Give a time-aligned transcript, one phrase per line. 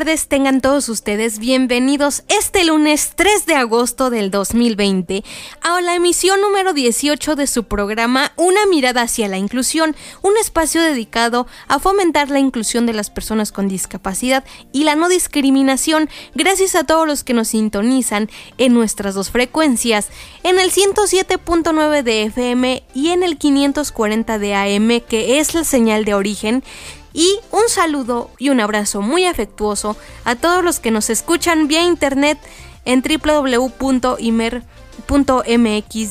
[0.00, 5.22] Tardes tengan todos ustedes bienvenidos este lunes 3 de agosto del 2020
[5.60, 10.80] a la emisión número 18 de su programa Una mirada hacia la inclusión, un espacio
[10.80, 14.42] dedicado a fomentar la inclusión de las personas con discapacidad
[14.72, 20.08] y la no discriminación gracias a todos los que nos sintonizan en nuestras dos frecuencias,
[20.44, 26.06] en el 107.9 de FM y en el 540 de AM que es la señal
[26.06, 26.64] de origen
[27.12, 31.82] y un saludo y un abrazo muy afectuoso a todos los que nos escuchan vía
[31.82, 32.38] internet
[32.84, 34.72] en www.imer.mx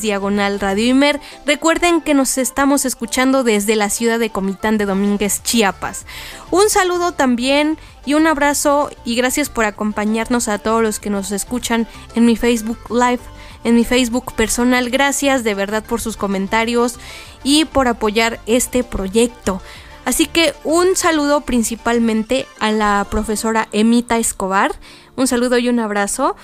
[0.01, 1.19] diagonal Radio Imer.
[1.45, 6.05] Recuerden que nos estamos escuchando desde la ciudad de Comitán de Domínguez, Chiapas.
[6.51, 11.31] Un saludo también y un abrazo y gracias por acompañarnos a todos los que nos
[11.31, 13.21] escuchan en mi Facebook Live,
[13.63, 14.89] en mi Facebook personal.
[14.89, 16.95] Gracias de verdad por sus comentarios
[17.43, 19.61] y por apoyar este proyecto.
[20.09, 24.71] Así que un saludo principalmente a la profesora Emita Escobar,
[25.15, 26.35] un saludo y un abrazo.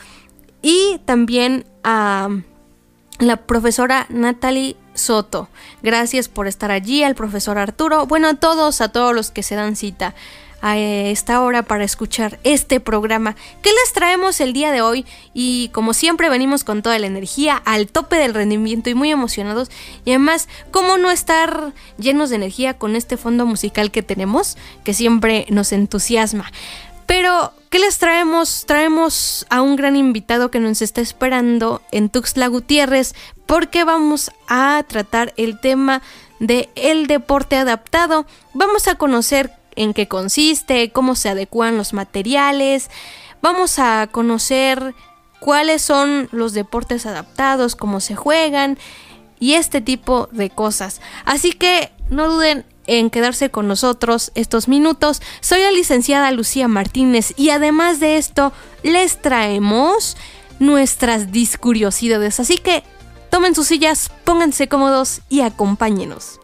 [0.62, 2.30] Y también a
[3.18, 5.50] la profesora Natalie Soto.
[5.82, 9.56] Gracias por estar allí, al profesor Arturo, bueno, a todos, a todos los que se
[9.56, 10.14] dan cita
[10.66, 15.70] a esta hora para escuchar este programa que les traemos el día de hoy y
[15.70, 19.70] como siempre venimos con toda la energía al tope del rendimiento y muy emocionados
[20.06, 24.96] y además cómo no estar llenos de energía con este fondo musical que tenemos que
[24.96, 26.52] siempre nos entusiasma.
[27.06, 28.66] Pero, ¿qué les traemos?
[28.66, 33.14] Traemos a un gran invitado que nos está esperando en Tuxtla Gutiérrez
[33.46, 36.02] porque vamos a tratar el tema
[36.40, 38.26] de el deporte adaptado.
[38.56, 42.90] Vamos a conocer en qué consiste, cómo se adecuan los materiales.
[43.42, 44.96] Vamos a conocer
[45.40, 48.78] cuáles son los deportes adaptados, cómo se juegan
[49.40, 51.02] y este tipo de cosas.
[51.26, 55.22] Así que no duden en quedarse con nosotros estos minutos.
[55.42, 58.54] Soy la licenciada Lucía Martínez y además de esto
[58.84, 60.18] les traemos
[60.60, 62.40] nuestras discuriosidades.
[62.40, 62.84] Así que
[63.30, 66.40] tomen sus sillas, pónganse cómodos y acompáñenos.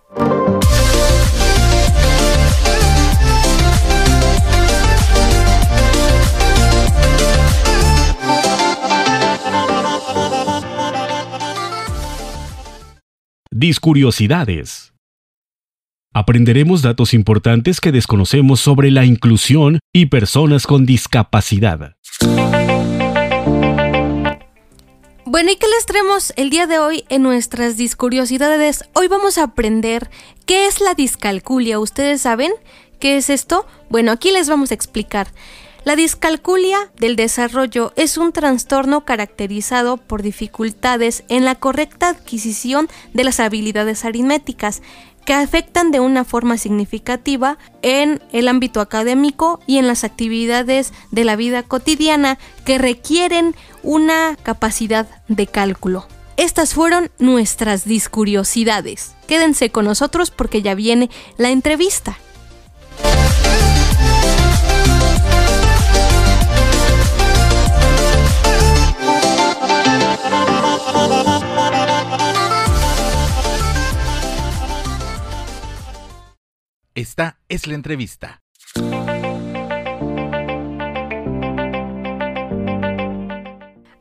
[13.62, 14.92] Discuriosidades.
[16.16, 21.94] Aprenderemos datos importantes que desconocemos sobre la inclusión y personas con discapacidad.
[25.28, 28.84] Bueno, ¿y qué les traemos el día de hoy en nuestras discuriosidades?
[28.94, 30.10] Hoy vamos a aprender
[30.48, 31.78] qué es la discalculia.
[31.78, 32.52] ¿Ustedes saben
[33.00, 33.68] qué es esto?
[33.92, 35.28] Bueno, aquí les vamos a explicar.
[35.84, 43.24] La discalculia del desarrollo es un trastorno caracterizado por dificultades en la correcta adquisición de
[43.24, 44.84] las habilidades aritméticas
[45.26, 51.26] que afectan de una forma significativa en el ámbito académico y en las actividades de
[51.26, 56.06] la vida cotidiana que requieren una capacidad de cálculo.
[56.38, 59.16] Estas fueron nuestras discuriosidades.
[59.28, 62.20] Quédense con nosotros porque ya viene la entrevista.
[76.94, 78.42] Esta es la entrevista.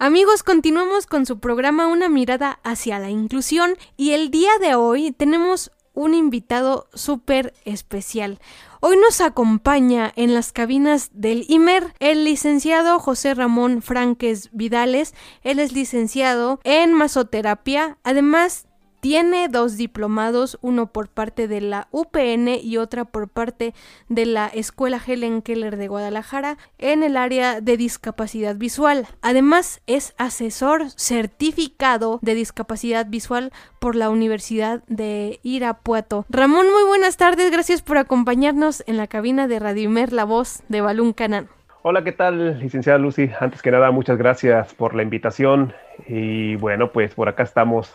[0.01, 5.13] Amigos, continuamos con su programa Una mirada hacia la inclusión y el día de hoy
[5.13, 8.41] tenemos un invitado súper especial.
[8.81, 15.15] Hoy nos acompaña en las cabinas del IMER el licenciado José Ramón Franques Vidales.
[15.43, 18.67] Él es licenciado en masoterapia, además
[19.01, 23.75] Tiene dos diplomados, uno por parte de la UPN y otra por parte
[24.09, 29.07] de la Escuela Helen Keller de Guadalajara en el área de discapacidad visual.
[29.23, 36.27] Además, es asesor certificado de discapacidad visual por la Universidad de Irapuato.
[36.29, 40.63] Ramón, muy buenas tardes, gracias por acompañarnos en la cabina de Radio Imer, la voz
[40.69, 41.49] de Balún Canán.
[41.83, 43.31] Hola, ¿qué tal, licenciada Lucy?
[43.41, 45.73] Antes que nada, muchas gracias por la invitación
[46.07, 47.91] y bueno, pues por acá estamos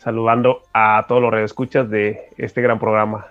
[0.00, 3.26] saludando a todos los redescuchas de este gran programa.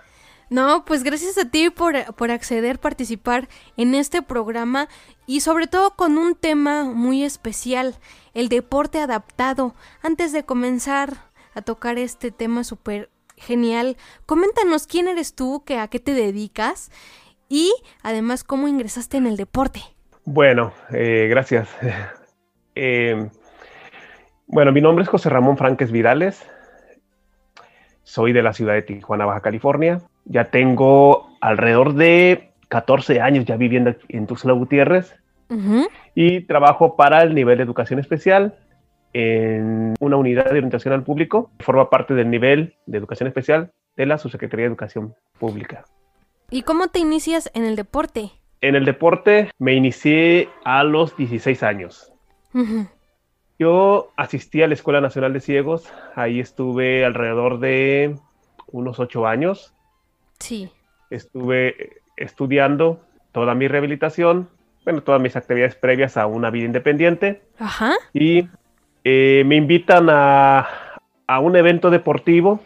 [0.50, 4.88] No, pues gracias a ti por, por acceder, participar en este programa
[5.26, 7.96] y sobre todo con un tema muy especial,
[8.34, 9.74] el deporte adaptado.
[10.02, 11.14] Antes de comenzar
[11.54, 13.96] a tocar este tema súper genial,
[14.26, 16.90] coméntanos quién eres tú, que, a qué te dedicas
[17.48, 19.80] y además cómo ingresaste en el deporte.
[20.24, 21.68] Bueno, eh, gracias.
[22.76, 23.28] Eh,
[24.46, 26.48] bueno, mi nombre es José Ramón Franques Vidales.
[28.10, 30.00] Soy de la ciudad de Tijuana, Baja California.
[30.24, 35.14] Ya tengo alrededor de 14 años ya viviendo en Tuxtla Gutiérrez
[36.16, 38.58] y trabajo para el nivel de educación especial
[39.12, 41.52] en una unidad de orientación al público.
[41.60, 45.84] Forma parte del nivel de educación especial de la Subsecretaría de Educación Pública.
[46.50, 48.32] ¿Y cómo te inicias en el deporte?
[48.60, 52.12] En el deporte me inicié a los 16 años.
[53.60, 58.16] Yo asistí a la Escuela Nacional de Ciegos, ahí estuve alrededor de
[58.68, 59.74] unos ocho años.
[60.38, 60.70] Sí.
[61.10, 63.02] Estuve estudiando
[63.32, 64.48] toda mi rehabilitación,
[64.84, 67.42] bueno, todas mis actividades previas a una vida independiente.
[67.58, 67.92] Ajá.
[68.14, 68.48] Y
[69.04, 70.66] eh, me invitan a,
[71.26, 72.60] a un evento deportivo,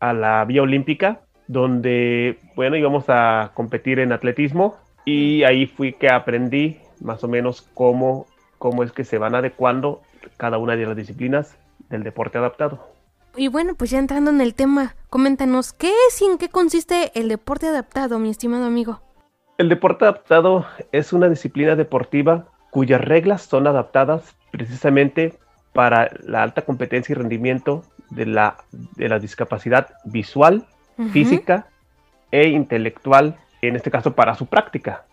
[0.00, 6.10] a la Vía Olímpica, donde, bueno, íbamos a competir en atletismo y ahí fui que
[6.10, 8.26] aprendí más o menos cómo,
[8.58, 10.02] cómo es que se van adecuando
[10.36, 11.56] cada una de las disciplinas
[11.88, 12.96] del deporte adaptado.
[13.36, 17.12] Y bueno, pues ya entrando en el tema, coméntanos, ¿qué es y en qué consiste
[17.18, 19.02] el deporte adaptado, mi estimado amigo?
[19.58, 25.38] El deporte adaptado es una disciplina deportiva cuyas reglas son adaptadas precisamente
[25.72, 30.66] para la alta competencia y rendimiento de la, de la discapacidad visual,
[31.12, 31.66] física
[32.30, 35.04] e intelectual, en este caso para su práctica.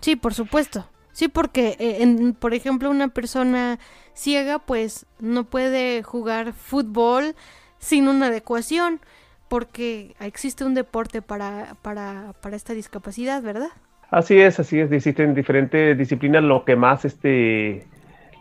[0.00, 0.86] Sí, por supuesto.
[1.20, 3.78] Sí, porque, eh, por ejemplo, una persona
[4.14, 7.34] ciega pues no puede jugar fútbol
[7.78, 9.00] sin una adecuación,
[9.46, 13.68] porque existe un deporte para, para, para esta discapacidad, ¿verdad?
[14.10, 17.86] Así es, así es, existen diferentes disciplinas, lo que más, este,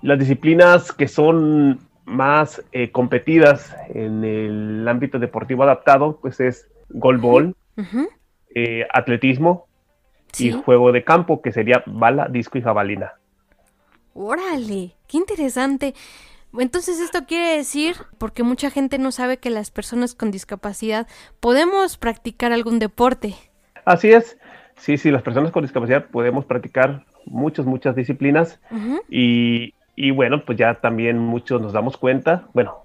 [0.01, 7.57] las disciplinas que son más eh, competidas en el ámbito deportivo adaptado, pues es golbol,
[8.55, 9.67] eh, atletismo,
[10.37, 13.13] y juego de campo, que sería bala, disco y jabalina.
[14.13, 15.93] Órale, qué interesante.
[16.57, 21.07] Entonces esto quiere decir, porque mucha gente no sabe que las personas con discapacidad
[21.39, 23.35] podemos practicar algún deporte.
[23.85, 24.37] Así es,
[24.77, 28.59] sí, sí, las personas con discapacidad podemos practicar muchas, muchas disciplinas
[29.09, 32.83] y, y, bueno, pues ya también muchos nos damos cuenta, bueno,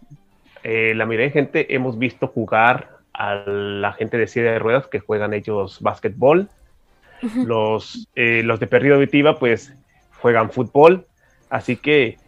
[0.62, 4.88] eh, la mayoría de gente hemos visto jugar a la gente de silla de ruedas
[4.88, 6.48] que juegan ellos básquetbol,
[7.44, 9.72] los, eh, los de pérdida auditiva pues
[10.20, 11.06] juegan fútbol,
[11.50, 12.18] así que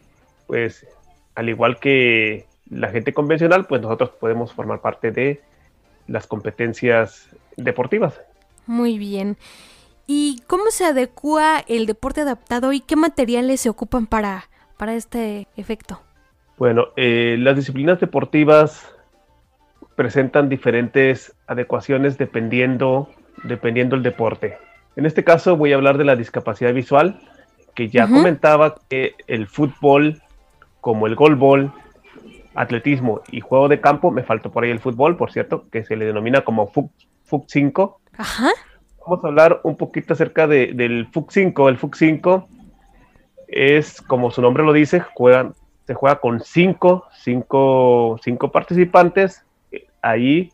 [0.46, 0.86] pues
[1.34, 5.40] al igual que la gente convencional, pues nosotros podemos formar parte de
[6.08, 8.20] las competencias deportivas.
[8.66, 9.36] Muy bien.
[10.06, 15.48] ¿Y cómo se adecua el deporte adaptado y qué materiales se ocupan para, para este
[15.56, 16.00] efecto?
[16.58, 18.88] Bueno, eh, las disciplinas deportivas
[19.94, 23.10] presentan diferentes adecuaciones dependiendo,
[23.44, 24.58] dependiendo el deporte.
[24.96, 27.20] En este caso voy a hablar de la discapacidad visual,
[27.74, 30.22] que ya comentaba que el fútbol,
[30.80, 31.70] como el golbol,
[32.54, 35.96] atletismo y juego de campo, me faltó por ahí el fútbol, por cierto, que se
[35.96, 36.90] le denomina como FUC,
[37.46, 38.00] 5.
[38.16, 38.48] Ajá.
[39.06, 41.68] Vamos a hablar un poquito acerca del FUC 5.
[41.68, 42.48] El FUC 5
[43.48, 45.52] es, como su nombre lo dice, juegan,
[45.86, 49.44] se juega con cinco, cinco, cinco participantes.
[50.00, 50.50] Ahí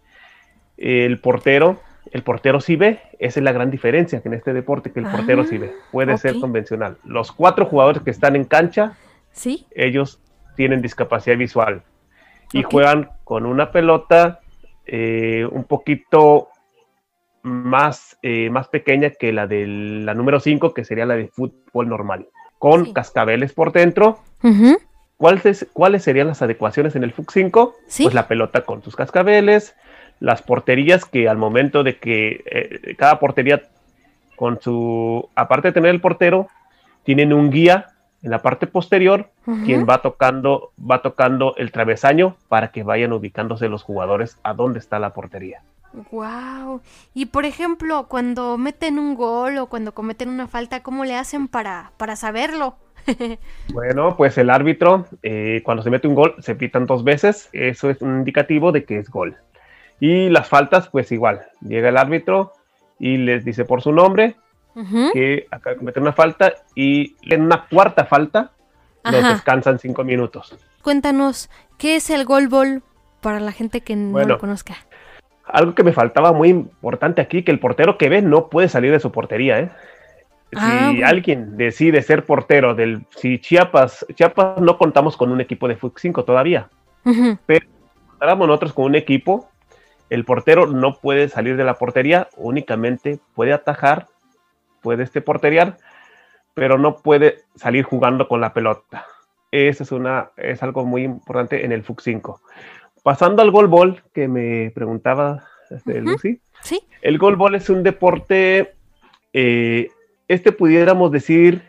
[0.77, 1.79] el portero
[2.13, 5.07] el portero sí ve, esa es la gran diferencia que en este deporte, que el
[5.07, 6.99] portero sí ve, puede ser convencional.
[7.05, 8.99] Los cuatro jugadores que están en cancha,
[9.33, 9.67] ¿Sí?
[9.71, 10.21] ellos
[10.55, 11.83] tienen discapacidad visual
[12.53, 14.41] y juegan con una pelota
[14.85, 16.49] eh, un poquito
[17.43, 21.89] más, eh, más pequeña que la de la número 5, que sería la de fútbol
[21.89, 22.29] normal,
[22.59, 24.19] con cascabeles por dentro.
[25.17, 27.75] ¿Cuáles, ¿Cuáles serían las adecuaciones en el FUC 5?
[28.03, 29.75] Pues la pelota con sus cascabeles,
[30.23, 33.63] las porterías que al momento de que eh, cada portería
[34.37, 36.47] con su, aparte de tener el portero,
[37.03, 37.89] tienen un guía
[38.23, 39.31] en la parte posterior,
[39.65, 44.79] quien va tocando, va tocando el travesaño para que vayan ubicándose los jugadores a dónde
[44.79, 45.63] está la portería.
[46.13, 46.81] Wow.
[47.15, 51.49] Y por ejemplo, cuando meten un gol o cuando cometen una falta, ¿cómo le hacen
[51.49, 52.77] para, para saberlo?
[53.73, 57.49] bueno, pues el árbitro, eh, cuando se mete un gol, se pitan dos veces.
[57.53, 59.37] Eso es un indicativo de que es gol.
[60.03, 61.43] Y las faltas, pues igual.
[61.61, 62.55] Llega el árbitro
[62.99, 64.35] y les dice por su nombre
[65.13, 68.51] que acaba de cometer una falta y en una cuarta falta
[69.05, 70.57] los descansan cinco minutos.
[70.83, 72.83] Cuéntanos, ¿qué es el gol ball
[73.21, 74.75] para la gente que no lo conozca?
[75.47, 78.91] algo que me faltaba muy importante aquí, que el portero que ve no puede salir
[78.91, 79.71] de su portería, ¿eh?
[80.55, 85.67] Ah, si alguien decide ser portero del, si Chiapas, Chiapas no contamos con un equipo
[85.67, 86.69] de fútbol 5 todavía,
[87.47, 87.67] pero
[88.09, 89.49] contáramos nosotros con un equipo,
[90.13, 94.09] el portero no puede salir de la portería, únicamente puede atajar,
[94.81, 95.79] puede este porteriar,
[96.55, 99.07] pero no puede salir jugando con la pelota.
[99.51, 102.41] Eso es una, es algo muy importante en el FUC 5
[103.03, 106.41] pasando al golbol, que me preguntaba este, Lucy.
[106.63, 106.81] Sí.
[107.01, 108.75] El golbol es un deporte,
[109.33, 109.89] eh,
[110.29, 111.63] este pudiéramos decir,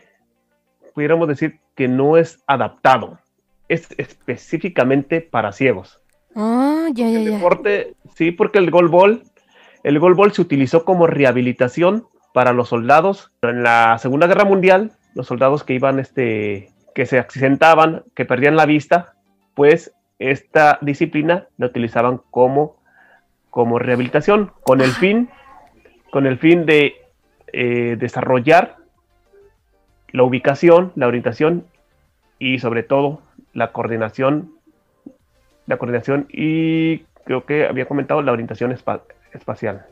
[0.94, 3.18] pudiéramos decir que no es adaptado,
[3.68, 6.00] es específicamente para ciegos.
[6.34, 9.22] Ah, ya, ya, el deporte, sí, porque el golbol,
[9.82, 13.32] el golbol se utilizó como rehabilitación para los soldados.
[13.42, 18.56] En la Segunda Guerra Mundial, los soldados que iban, este, que se accidentaban, que perdían
[18.56, 19.14] la vista,
[19.54, 22.76] pues esta disciplina la utilizaban como,
[23.50, 25.28] como rehabilitación, con el fin,
[26.10, 26.94] con el fin de
[27.52, 28.76] eh, desarrollar
[30.08, 31.66] la ubicación, la orientación
[32.38, 33.20] y sobre todo
[33.52, 34.53] la coordinación,
[35.66, 39.86] la coordinación y creo que había comentado la orientación espacial.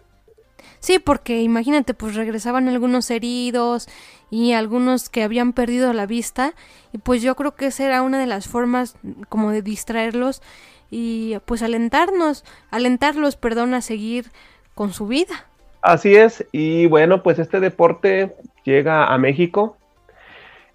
[0.79, 3.89] Sí, porque imagínate, pues regresaban algunos heridos
[4.31, 6.55] y algunos que habían perdido la vista
[6.93, 8.97] y pues yo creo que esa era una de las formas
[9.29, 10.43] como de distraerlos
[10.91, 14.27] y pues alentarnos, alentarlos, perdón, a seguir
[14.75, 15.47] con su vida.
[15.81, 19.77] Así es, y bueno, pues este deporte llega a México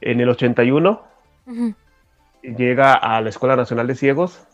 [0.02, 1.02] en el 81,
[2.42, 4.47] llega a la Escuela Nacional de Ciegos.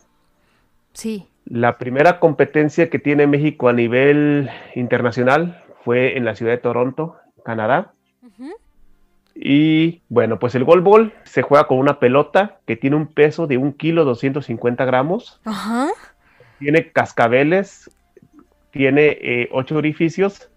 [0.94, 1.26] Sí.
[1.44, 7.16] La primera competencia que tiene México a nivel internacional fue en la ciudad de Toronto,
[7.44, 7.92] Canadá.
[9.36, 13.58] Y bueno, pues el golbol se juega con una pelota que tiene un peso de
[13.58, 15.40] un kilo 250 gramos.
[15.44, 15.88] Ajá.
[16.60, 17.90] Tiene cascabeles,
[18.70, 20.50] tiene eh, ocho orificios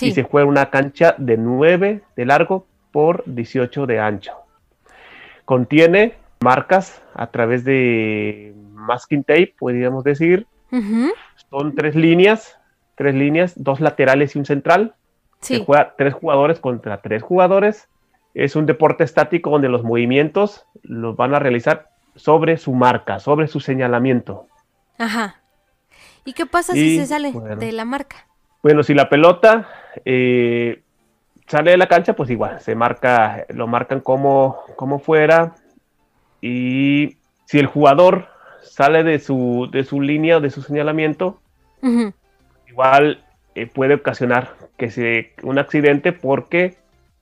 [0.00, 4.32] y se juega en una cancha de 9 de largo por 18 de ancho.
[5.44, 10.46] Contiene marcas a través de masking tape, podríamos decir.
[11.50, 12.58] Son tres líneas,
[12.94, 14.94] tres líneas, dos laterales y un central.
[15.40, 17.88] Se juega tres jugadores contra tres jugadores.
[18.34, 23.48] Es un deporte estático donde los movimientos los van a realizar sobre su marca, sobre
[23.48, 24.46] su señalamiento.
[24.98, 25.40] Ajá.
[26.24, 28.26] ¿Y qué pasa si se sale de la marca?
[28.62, 29.68] Bueno, si la pelota
[30.04, 30.82] eh,
[31.46, 35.54] sale de la cancha, pues igual, se marca, lo marcan como, como fuera.
[36.42, 38.28] Y si el jugador
[38.62, 41.40] sale de su, de su línea o de su señalamiento,
[42.68, 43.24] igual
[43.54, 46.76] eh, puede ocasionar que se, un accidente porque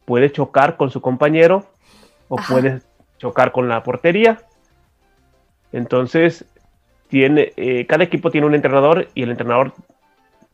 [0.04, 1.66] puede chocar con su compañero
[2.28, 2.82] o puede
[3.18, 4.38] chocar con la portería.
[5.72, 6.44] Entonces,
[7.08, 9.72] tiene, eh, cada equipo tiene un entrenador y el entrenador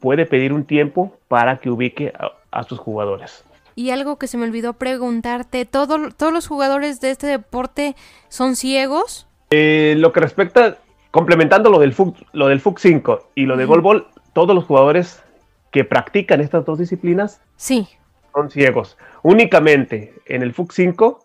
[0.01, 2.13] puede pedir un tiempo para que ubique
[2.51, 3.45] a, sus jugadores.
[3.75, 7.97] Y algo que se me olvidó preguntarte, ¿todos los jugadores de este deporte
[8.29, 9.27] son ciegos?
[9.57, 10.79] Eh, lo que respecta,
[11.13, 15.23] complementando lo del FUC, lo del FUC 5 y lo de Golbol, todos los jugadores
[15.71, 17.87] que practican estas dos disciplinas sí.
[18.33, 18.99] son ciegos.
[19.23, 21.25] Únicamente en el FUC 5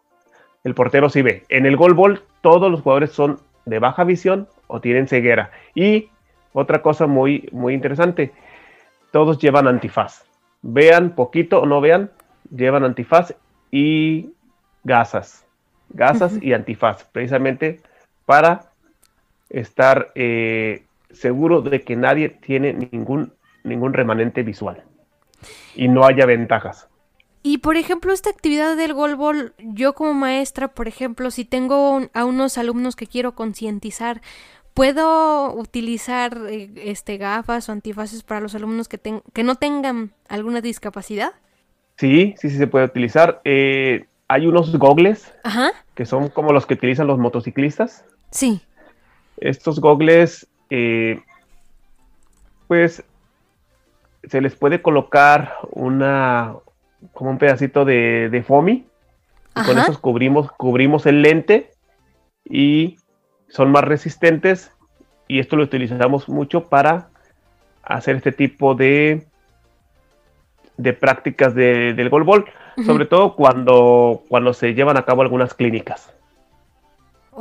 [0.63, 1.43] el portero sí ve.
[1.49, 5.49] En el Golbol todos los jugadores son de baja visión o tienen ceguera.
[5.73, 6.09] Y
[6.53, 8.31] otra cosa muy, muy interesante,
[9.11, 10.23] todos llevan antifaz.
[10.61, 12.11] Vean poquito o no vean,
[12.55, 13.33] llevan antifaz
[13.71, 14.29] y
[14.83, 15.47] gasas.
[15.89, 17.81] Gasas y antifaz, precisamente
[18.29, 18.73] para
[19.49, 23.33] estar eh, seguro de que nadie tiene ningún,
[23.63, 24.83] ningún remanente visual
[25.73, 26.87] y no haya ventajas.
[27.41, 32.23] Y por ejemplo, esta actividad del golbol, yo como maestra, por ejemplo, si tengo a
[32.23, 34.21] unos alumnos que quiero concientizar,
[34.75, 38.99] ¿puedo utilizar eh, este gafas o antifaces para los alumnos que,
[39.33, 41.31] que no tengan alguna discapacidad?
[41.97, 43.41] Sí, sí, sí se puede utilizar.
[43.43, 45.33] Eh, hay unos gogles
[45.95, 48.05] que son como los que utilizan los motociclistas.
[48.31, 48.61] Sí.
[49.37, 51.21] Estos gogles, eh,
[52.67, 53.03] pues,
[54.23, 56.55] se les puede colocar una,
[57.13, 58.85] como un pedacito de, de foamy.
[59.55, 61.71] Y con esos cubrimos, cubrimos el lente
[62.45, 62.97] y
[63.49, 64.71] son más resistentes.
[65.27, 67.09] Y esto lo utilizamos mucho para
[67.83, 69.27] hacer este tipo de,
[70.77, 72.45] de prácticas de, del golbol,
[72.85, 76.13] sobre todo cuando, cuando se llevan a cabo algunas clínicas.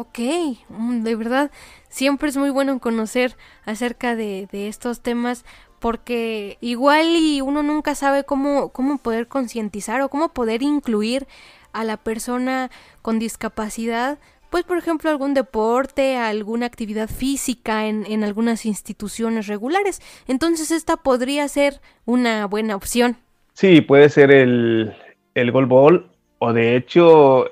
[0.01, 0.21] Ok,
[0.69, 1.51] mm, de verdad,
[1.89, 5.45] siempre es muy bueno conocer acerca de, estos temas
[5.81, 11.27] porque igual y uno nunca sabe cómo, cómo poder concientizar o cómo poder incluir
[11.73, 12.71] a la persona
[13.03, 14.19] con discapacidad
[14.51, 20.01] pues por ejemplo algún deporte, alguna actividad física en, en, algunas instituciones regulares.
[20.29, 23.17] Entonces esta podría ser una buena opción.
[23.53, 24.95] Sí, puede ser el,
[25.35, 27.47] el golbol o de hecho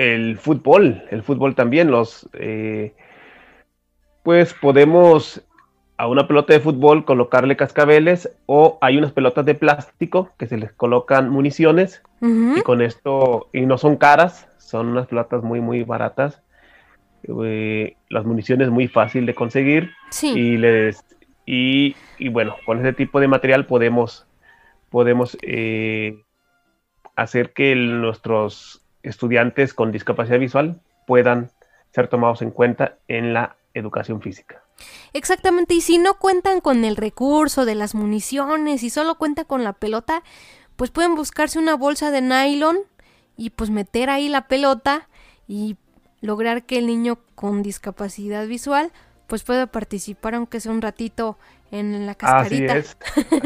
[0.00, 2.94] el fútbol, el fútbol también, los eh,
[4.22, 5.42] pues podemos
[5.98, 10.56] a una pelota de fútbol colocarle cascabeles o hay unas pelotas de plástico que se
[10.56, 15.82] les colocan municiones y con esto, y no son caras, son unas pelotas muy muy
[15.82, 16.42] baratas,
[17.44, 19.90] eh, las municiones muy fácil de conseguir
[20.22, 21.04] y les
[21.44, 24.26] y, y, bueno, con ese tipo de material podemos
[24.88, 26.22] podemos eh,
[27.16, 31.50] hacer que nuestros estudiantes con discapacidad visual puedan
[31.92, 34.62] ser tomados en cuenta en la educación física.
[35.12, 39.64] Exactamente, y si no cuentan con el recurso de las municiones y solo cuentan con
[39.64, 40.22] la pelota,
[40.76, 42.78] pues pueden buscarse una bolsa de nylon
[43.36, 45.08] y pues meter ahí la pelota
[45.46, 45.76] y
[46.20, 48.92] lograr que el niño con discapacidad visual
[49.26, 51.38] pues pueda participar aunque sea un ratito
[51.70, 52.72] en la cascarita.
[52.72, 52.96] Así es,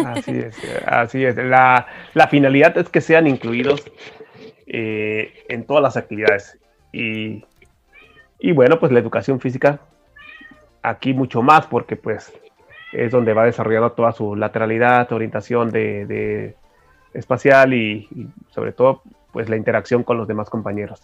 [0.07, 0.57] así es,
[0.87, 1.37] así es.
[1.37, 3.83] La, la finalidad es que sean incluidos
[4.67, 6.59] eh, en todas las actividades.
[6.93, 7.45] Y,
[8.39, 9.81] y, bueno, pues la educación física
[10.83, 12.33] aquí mucho más porque pues
[12.93, 16.57] es donde va desarrollando toda su lateralidad, orientación de, de
[17.15, 19.03] espacial y, y, sobre todo
[19.33, 21.03] pues la interacción con los demás compañeros.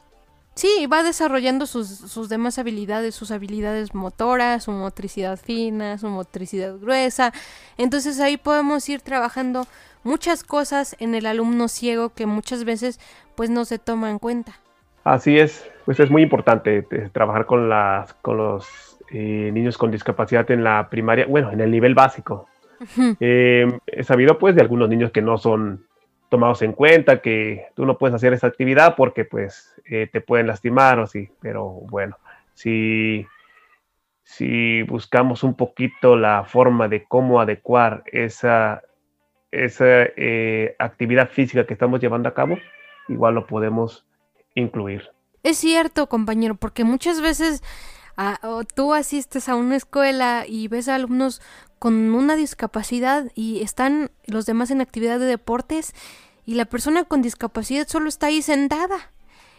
[0.54, 6.76] Sí, va desarrollando sus, sus, demás habilidades, sus habilidades motoras, su motricidad fina, su motricidad
[6.78, 7.32] gruesa.
[7.78, 9.66] Entonces ahí podemos ir trabajando
[10.02, 13.00] muchas cosas en el alumno ciego que muchas veces
[13.34, 14.52] pues no se toma en cuenta.
[15.04, 19.90] Así es, pues es muy importante eh, trabajar con, las, con los eh, niños con
[19.90, 22.46] discapacidad en la primaria, bueno, en el nivel básico.
[22.80, 23.16] Uh -huh.
[23.20, 25.84] eh, he sabido pues de algunos niños que no son
[26.30, 30.46] tomados en cuenta, que tú no puedes hacer esa actividad porque pues eh, te pueden
[30.46, 32.16] lastimar o así, pero bueno,
[32.54, 33.26] si,
[34.22, 38.82] si buscamos un poquito la forma de cómo adecuar esa,
[39.52, 42.58] esa eh, actividad física que estamos llevando a cabo,
[43.08, 44.06] igual lo podemos
[44.54, 45.10] incluir.
[45.42, 47.62] Es cierto, compañero, porque muchas veces
[48.74, 51.40] tú asistes a una escuela y ves a alumnos
[51.78, 55.94] con una discapacidad y están los demás en actividad de deportes
[56.44, 59.12] y la persona con discapacidad solo está ahí sentada.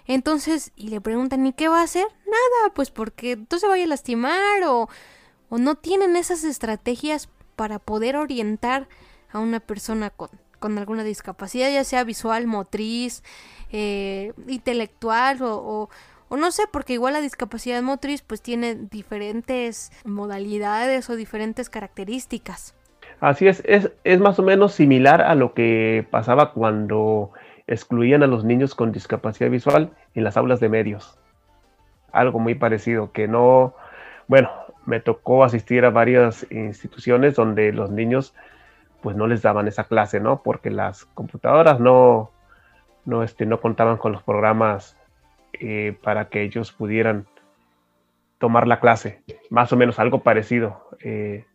[0.05, 2.05] Entonces, y le preguntan, ¿y qué va a hacer?
[2.25, 4.89] Nada, pues porque no se vaya a lastimar o,
[5.49, 8.87] o no tienen esas estrategias para poder orientar
[9.31, 13.23] a una persona con, con alguna discapacidad, ya sea visual, motriz,
[13.71, 15.89] eh, intelectual o, o,
[16.29, 22.75] o no sé, porque igual la discapacidad motriz pues tiene diferentes modalidades o diferentes características.
[23.19, 27.31] Así es, es, es más o menos similar a lo que pasaba cuando
[27.67, 31.17] excluían a los niños con discapacidad visual en las aulas de medios.
[32.11, 33.75] Algo muy parecido, que no,
[34.27, 34.49] bueno,
[34.85, 38.33] me tocó asistir a varias instituciones donde los niños
[39.01, 40.41] pues no les daban esa clase, ¿no?
[40.43, 42.31] Porque las computadoras no,
[43.05, 44.97] no, este, no contaban con los programas
[45.53, 47.25] eh, para que ellos pudieran
[48.37, 49.21] tomar la clase.
[49.49, 50.87] Más o menos algo parecido.
[51.03, 51.45] Eh,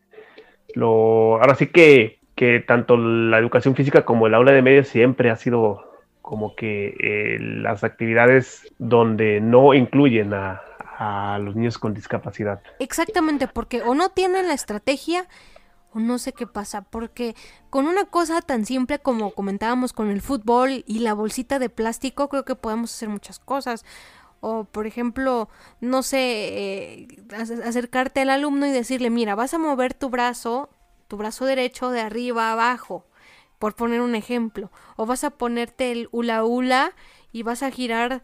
[0.74, 5.30] lo, ahora sí que, que, tanto la educación física como el aula de medios siempre
[5.30, 5.84] ha sido
[6.22, 10.60] como que eh, las actividades donde no incluyen a,
[10.98, 12.60] a los niños con discapacidad.
[12.78, 15.26] Exactamente, porque o no tienen la estrategia
[15.92, 17.34] o no sé qué pasa, porque
[17.70, 22.28] con una cosa tan simple como comentábamos con el fútbol y la bolsita de plástico,
[22.28, 23.84] creo que podemos hacer muchas cosas.
[24.40, 25.48] O, por ejemplo,
[25.80, 27.08] no sé, eh,
[27.64, 30.68] acercarte al alumno y decirle, mira, vas a mover tu brazo,
[31.08, 33.06] tu brazo derecho de arriba a abajo,
[33.58, 34.70] por poner un ejemplo.
[34.96, 36.92] O vas a ponerte el hula hula
[37.32, 38.22] y vas a girar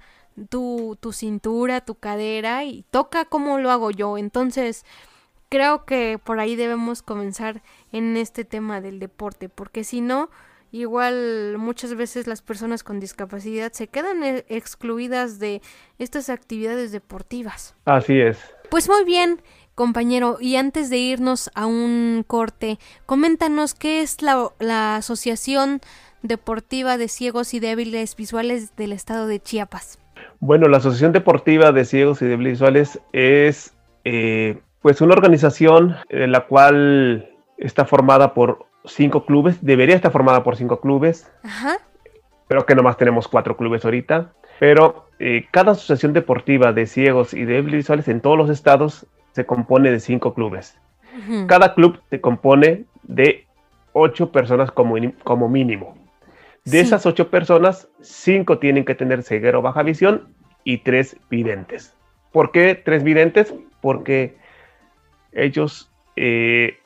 [0.49, 4.19] tu, tu cintura, tu cadera y toca como lo hago yo.
[4.19, 4.85] Entonces,
[5.53, 7.61] creo que por ahí debemos comenzar
[7.93, 10.31] en este tema del deporte, porque si no,
[10.71, 15.61] igual muchas veces las personas con discapacidad se quedan excluidas de
[15.99, 17.75] estas actividades deportivas.
[17.85, 18.39] Así es.
[18.71, 19.43] Pues muy bien,
[19.75, 25.83] compañero, y antes de irnos a un corte, coméntanos qué es la, la Asociación
[26.23, 29.99] Deportiva de Ciegos y Débiles Visuales del Estado de Chiapas.
[30.41, 36.33] Bueno, la Asociación Deportiva de Ciegos y de Visuales es eh, pues una organización en
[36.33, 41.79] la cual está formada por cinco clubes, debería estar formada por cinco clubes, Ajá.
[42.49, 44.33] pero que nomás tenemos cuatro clubes ahorita.
[44.59, 49.47] Pero eh, cada asociación deportiva de ciegos y de visuales en todos los estados se
[49.47, 50.79] compone de cinco clubes.
[51.47, 53.47] Cada club se compone de
[53.93, 55.95] ocho personas como, como mínimo.
[56.65, 60.29] De esas ocho personas, cinco tienen que tener ceguero o baja visión
[60.65, 61.95] y tres videntes.
[62.31, 63.55] ¿Por qué tres videntes?
[63.83, 64.37] Porque
[65.33, 66.79] ellos eh,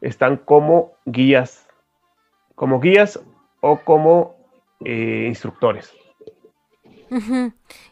[0.00, 1.66] están como guías,
[2.54, 3.20] como guías
[3.60, 4.36] o como
[4.84, 5.92] eh, instructores.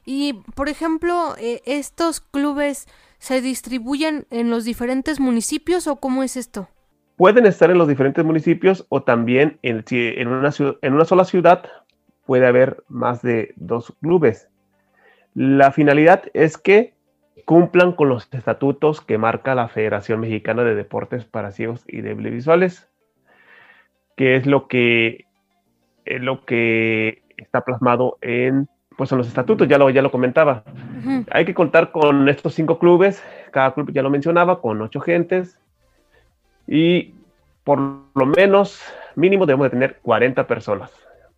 [0.05, 6.37] Y, por ejemplo, eh, ¿estos clubes se distribuyen en los diferentes municipios o cómo es
[6.37, 6.69] esto?
[7.17, 11.65] Pueden estar en los diferentes municipios o también en, en, una, en una sola ciudad
[12.25, 14.49] puede haber más de dos clubes.
[15.35, 16.95] La finalidad es que
[17.43, 22.33] cumplan con los estatutos que marca la Federación Mexicana de Deportes para Ciegos y Débiles
[22.33, 22.91] Visuales,
[24.17, 25.27] que es lo que,
[26.05, 30.65] es lo que está plasmado en, pues en los estatutos, ya lo, ya lo comentaba.
[31.31, 35.59] Hay que contar con estos cinco clubes, cada club ya lo mencionaba, con ocho gentes,
[36.67, 37.15] y
[37.65, 38.83] por lo menos
[39.17, 40.91] mínimo debemos de tener 40 personas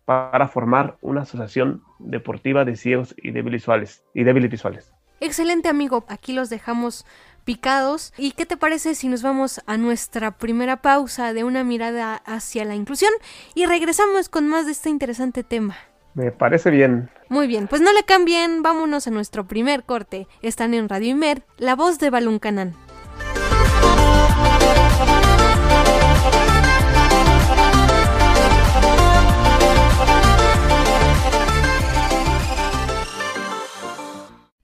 [0.05, 4.03] para formar una asociación deportiva de ciegos y débiles visuales.
[4.13, 4.93] Y débiles visuales.
[5.23, 7.05] Excelente amigo, aquí los dejamos
[7.45, 8.13] picados.
[8.17, 12.65] ¿Y qué te parece si nos vamos a nuestra primera pausa de una mirada hacia
[12.65, 13.13] la inclusión
[13.55, 15.77] y regresamos con más de este interesante tema?
[16.13, 17.09] Me parece bien.
[17.29, 20.27] Muy bien, pues no le cambien, vámonos a nuestro primer corte.
[20.41, 22.75] Están en Radio Imer, la voz de Baluncanán.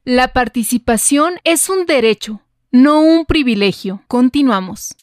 [0.09, 2.41] La participación es un derecho,
[2.71, 4.01] no un privilegio.
[4.07, 4.95] Continuamos.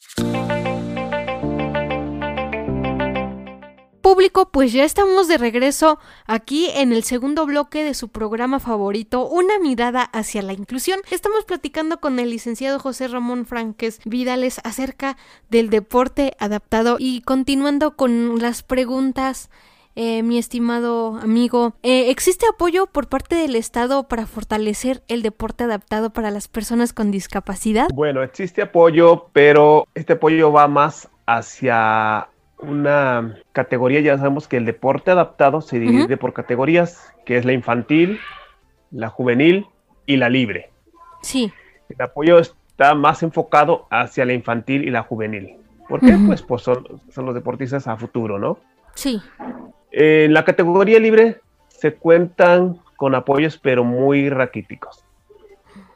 [4.00, 9.28] Público, pues ya estamos de regreso aquí en el segundo bloque de su programa favorito,
[9.28, 10.98] Una mirada hacia la inclusión.
[11.12, 15.16] Estamos platicando con el licenciado José Ramón Franques Vidales acerca
[15.48, 19.50] del deporte adaptado y continuando con las preguntas
[19.96, 25.64] eh, mi estimado amigo, eh, ¿existe apoyo por parte del Estado para fortalecer el deporte
[25.64, 27.88] adaptado para las personas con discapacidad?
[27.94, 32.28] Bueno, existe apoyo, pero este apoyo va más hacia
[32.58, 34.00] una categoría.
[34.00, 38.20] Ya sabemos que el deporte adaptado se divide por categorías, que es la infantil,
[38.90, 39.66] la juvenil
[40.04, 40.70] y la libre.
[41.22, 41.50] Sí.
[41.88, 45.56] El apoyo está más enfocado hacia la infantil y la juvenil.
[45.88, 46.18] ¿Por qué?
[46.26, 48.58] Pues, pues son, son los deportistas a futuro, ¿no?
[48.94, 49.22] Sí.
[49.90, 55.04] En la categoría libre se cuentan con apoyos, pero muy raquíticos.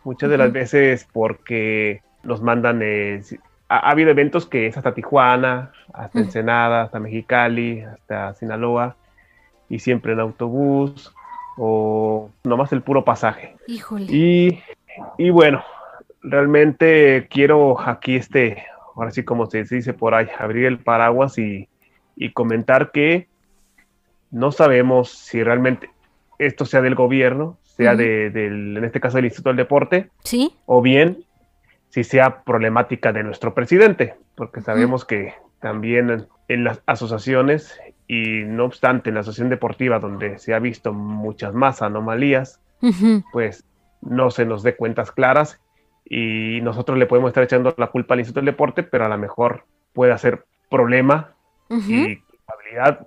[0.05, 3.23] Muchas de las veces porque nos mandan, eh,
[3.69, 8.97] ha, habido eventos que es hasta Tijuana, hasta Ensenada, hasta Mexicali, hasta Sinaloa,
[9.69, 11.15] y siempre en autobús,
[11.57, 13.57] o nomás el puro pasaje.
[13.67, 14.07] Híjole.
[14.09, 14.63] Y,
[15.19, 15.63] y bueno,
[16.23, 21.69] realmente quiero aquí este, ahora sí como se dice por ahí, abrir el paraguas y
[22.21, 23.29] y comentar que
[24.31, 25.91] no sabemos si realmente
[26.39, 30.55] esto sea del gobierno, sea de, del, en este caso del Instituto del Deporte, ¿Sí?
[30.67, 31.25] o bien
[31.91, 38.65] si sea problemática de nuestro presidente, porque sabemos que también en, las asociaciones y no
[38.65, 42.61] obstante en la asociación deportiva donde se ha visto muchas más anomalías,
[43.33, 43.65] pues
[44.01, 45.61] no se nos dé cuentas claras
[46.05, 49.19] y nosotros le podemos estar echando la culpa al Instituto del Deporte, pero a lo
[49.19, 51.35] mejor puede ser problema
[51.69, 52.21] y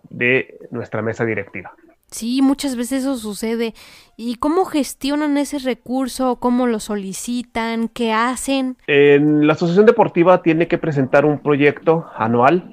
[0.10, 1.73] de nuestra mesa directiva.
[2.13, 3.73] Sí, muchas veces eso sucede.
[4.17, 6.36] ¿Y cómo gestionan ese recurso?
[6.36, 7.88] ¿Cómo lo solicitan?
[7.88, 8.78] ¿Qué hacen?
[8.86, 12.69] En la asociación deportiva tiene que presentar un proyecto anual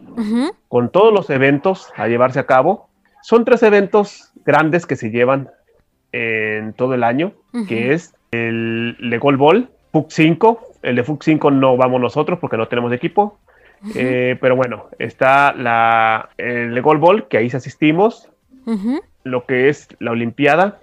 [0.69, 2.91] con todos los eventos a llevarse a cabo.
[3.23, 5.49] Son tres eventos grandes que se llevan
[6.13, 7.33] en todo el año,
[7.67, 10.61] que es el de Gold Ball, FUC 5.
[10.83, 13.39] El de FUC 5 no vamos nosotros porque no tenemos equipo.
[13.95, 18.29] Eh, pero bueno, está la, el Gold Ball, que ahí asistimos,
[19.25, 20.79] lo que es la Olimpiada,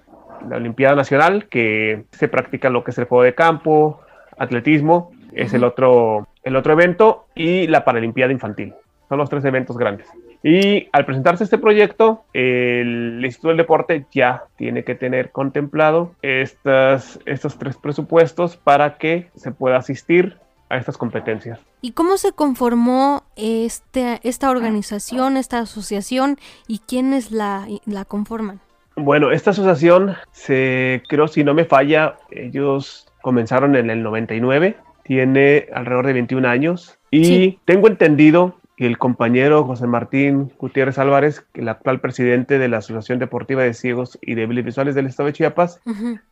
[0.48, 4.00] la Olimpiada Nacional, que se practica lo que es el juego de campo,
[4.36, 8.74] atletismo, es el otro, el otro evento, y la Paralimpiada Infantil.
[9.08, 10.06] Son los tres eventos grandes.
[10.42, 17.18] Y al presentarse este proyecto, el Instituto del Deporte ya tiene que tener contemplado estas,
[17.26, 20.36] estos tres presupuestos para que se pueda asistir
[20.68, 21.60] a estas competencias.
[21.80, 28.60] ¿Y cómo se conformó este, esta organización, esta asociación y quiénes la, la conforman?
[28.96, 35.66] Bueno, esta asociación se creó, si no me falla, ellos comenzaron en el 99, tiene
[35.72, 41.68] alrededor de 21 años y tengo entendido que el compañero José Martín Gutiérrez Álvarez, el
[41.68, 45.80] actual presidente de la Asociación Deportiva de Ciegos y Débiles Visuales del Estado de Chiapas,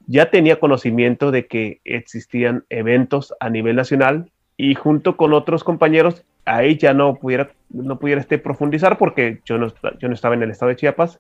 [0.06, 6.24] ya tenía conocimiento de que existían eventos a nivel nacional y junto con otros compañeros,
[6.44, 9.66] ahí ya no pudiera, no pudiera este profundizar porque yo no,
[9.98, 11.18] yo no estaba en el Estado de Chiapas,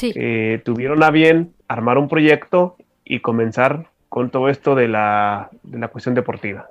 [0.00, 5.78] eh, tuvieron a bien armar un proyecto y comenzar con todo esto de la, de
[5.78, 6.70] la cuestión deportiva.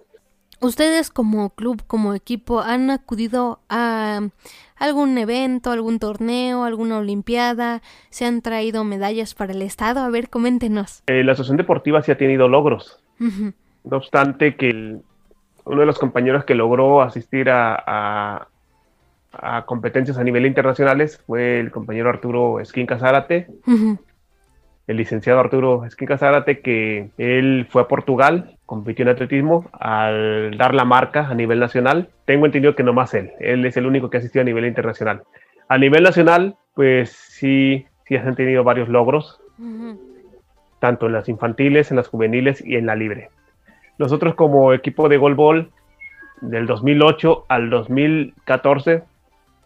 [0.62, 4.22] ¿Ustedes como club, como equipo, han acudido a
[4.78, 7.82] algún evento, algún torneo, alguna olimpiada?
[8.10, 10.02] ¿Se han traído medallas para el Estado?
[10.02, 11.04] A ver, coméntenos.
[11.08, 13.00] Eh, la Asociación Deportiva sí ha tenido logros.
[13.20, 14.98] No obstante que
[15.66, 18.48] uno de los compañeros que logró asistir a,
[19.34, 23.48] a competencias a nivel internacionales fue el compañero Arturo Esquinca Zárate,
[24.92, 30.74] el licenciado Arturo Esquinca Zárate, que él fue a Portugal, compitió en atletismo, al dar
[30.74, 34.10] la marca a nivel nacional, tengo entendido que no más él, él es el único
[34.10, 35.24] que asistió a nivel internacional.
[35.68, 39.40] A nivel nacional, pues sí, sí han tenido varios logros,
[40.80, 43.30] tanto en las infantiles, en las juveniles y en la libre.
[43.98, 45.72] Nosotros como equipo de golbol
[46.42, 49.04] del 2008 al 2014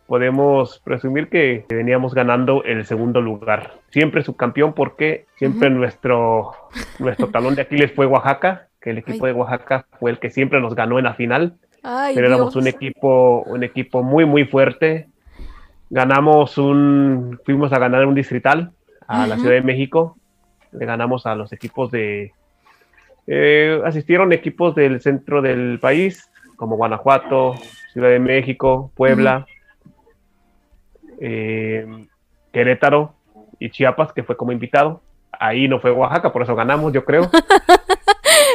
[0.07, 3.73] podemos presumir que veníamos ganando el segundo lugar.
[3.89, 6.51] Siempre subcampeón porque siempre nuestro,
[6.99, 10.61] nuestro talón de Aquiles fue Oaxaca, que el equipo de Oaxaca fue el que siempre
[10.61, 11.55] nos ganó en la final.
[11.81, 15.07] pero éramos un equipo, un equipo muy, muy fuerte.
[15.89, 18.71] Ganamos un, fuimos a ganar un distrital
[19.07, 20.17] a la Ciudad de México.
[20.71, 22.33] Le ganamos a los equipos de,
[23.27, 27.55] eh, asistieron equipos del centro del país, como Guanajuato,
[27.91, 29.47] Ciudad de México, Puebla.
[31.19, 31.85] Eh,
[32.51, 33.15] Querétaro
[33.59, 35.01] y Chiapas, que fue como invitado.
[35.31, 37.29] Ahí no fue Oaxaca, por eso ganamos, yo creo.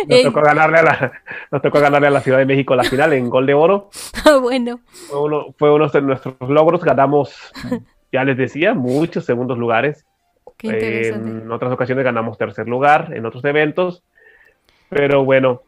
[0.09, 1.13] Nos tocó, ganarle a la,
[1.51, 3.91] nos tocó ganarle a la Ciudad de México la final en gol de oro.
[4.25, 4.81] Ah, bueno.
[5.09, 6.85] Fue uno, fue uno de nuestros logros.
[6.85, 7.35] Ganamos,
[8.13, 10.05] ya les decía, muchos segundos lugares.
[10.63, 14.05] en otras ocasiones ganamos tercer lugar en otros eventos.
[14.91, 15.63] Pero bueno,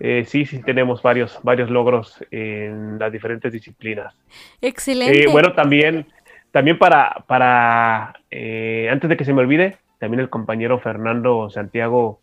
[0.00, 4.14] eh, sí, sí tenemos varios, varios logros en las diferentes disciplinas.
[4.60, 5.24] Excelente.
[5.24, 6.06] Eh, bueno, también,
[6.50, 12.18] también para, para eh, antes de que se me olvide, también el compañero Fernando Santiago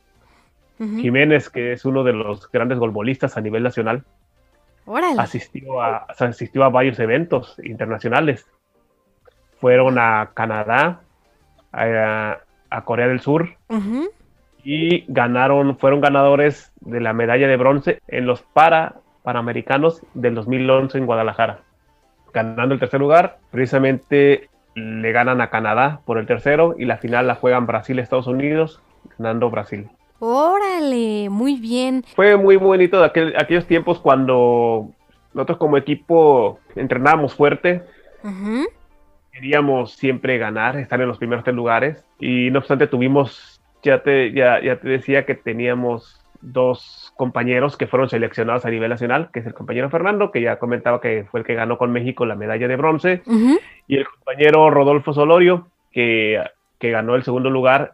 [0.77, 4.05] Jiménez, que es uno de los grandes golbolistas a nivel nacional,
[5.17, 8.47] asistió a, asistió a varios eventos internacionales.
[9.59, 11.01] Fueron a Canadá,
[11.73, 12.39] a,
[12.85, 13.57] Corea del Sur,
[14.71, 20.95] y ganaron, fueron ganadores de la medalla de bronce en los para Panamericanos del 2011
[20.95, 21.62] en Guadalajara,
[22.32, 23.39] ganando el tercer lugar.
[23.49, 28.79] Precisamente le ganan a Canadá por el tercero y la final la juegan Brasil-Estados Unidos,
[29.17, 29.89] ganando Brasil.
[30.19, 32.03] Órale, muy bien.
[32.15, 33.08] Fue muy bonito de
[33.39, 34.91] aquellos tiempos cuando
[35.34, 37.82] nosotros como equipo entrenábamos fuerte.
[39.32, 44.31] Queríamos siempre ganar, estar en los primeros tres lugares y no obstante tuvimos ya te,
[44.33, 49.39] ya, ya te decía que teníamos dos compañeros que fueron seleccionados a nivel nacional, que
[49.39, 52.35] es el compañero Fernando, que ya comentaba que fue el que ganó con México la
[52.35, 53.21] medalla de bronce,
[53.87, 56.41] y el compañero Rodolfo Solorio, que,
[56.77, 57.93] que, ganó el segundo lugar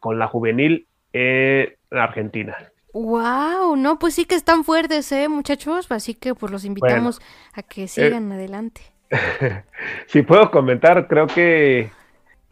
[0.00, 2.56] con la juvenil en Argentina.
[2.94, 7.20] Wow, no, pues sí que están fuertes, eh, muchachos, así que pues los invitamos
[7.54, 8.82] a que sigan eh, adelante.
[10.06, 11.90] si puedo comentar, creo que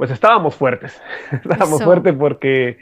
[0.01, 0.99] pues estábamos fuertes.
[1.31, 2.79] estábamos fuertes porque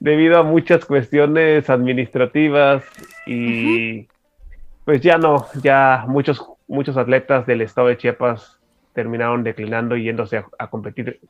[0.00, 2.82] debido a muchas cuestiones administrativas
[3.26, 4.08] y
[4.86, 8.58] pues ya no, ya muchos, muchos atletas del estado de Chiapas
[8.94, 11.20] terminaron declinando y yéndose a competir,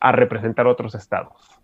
[0.00, 1.62] a representar otros estados.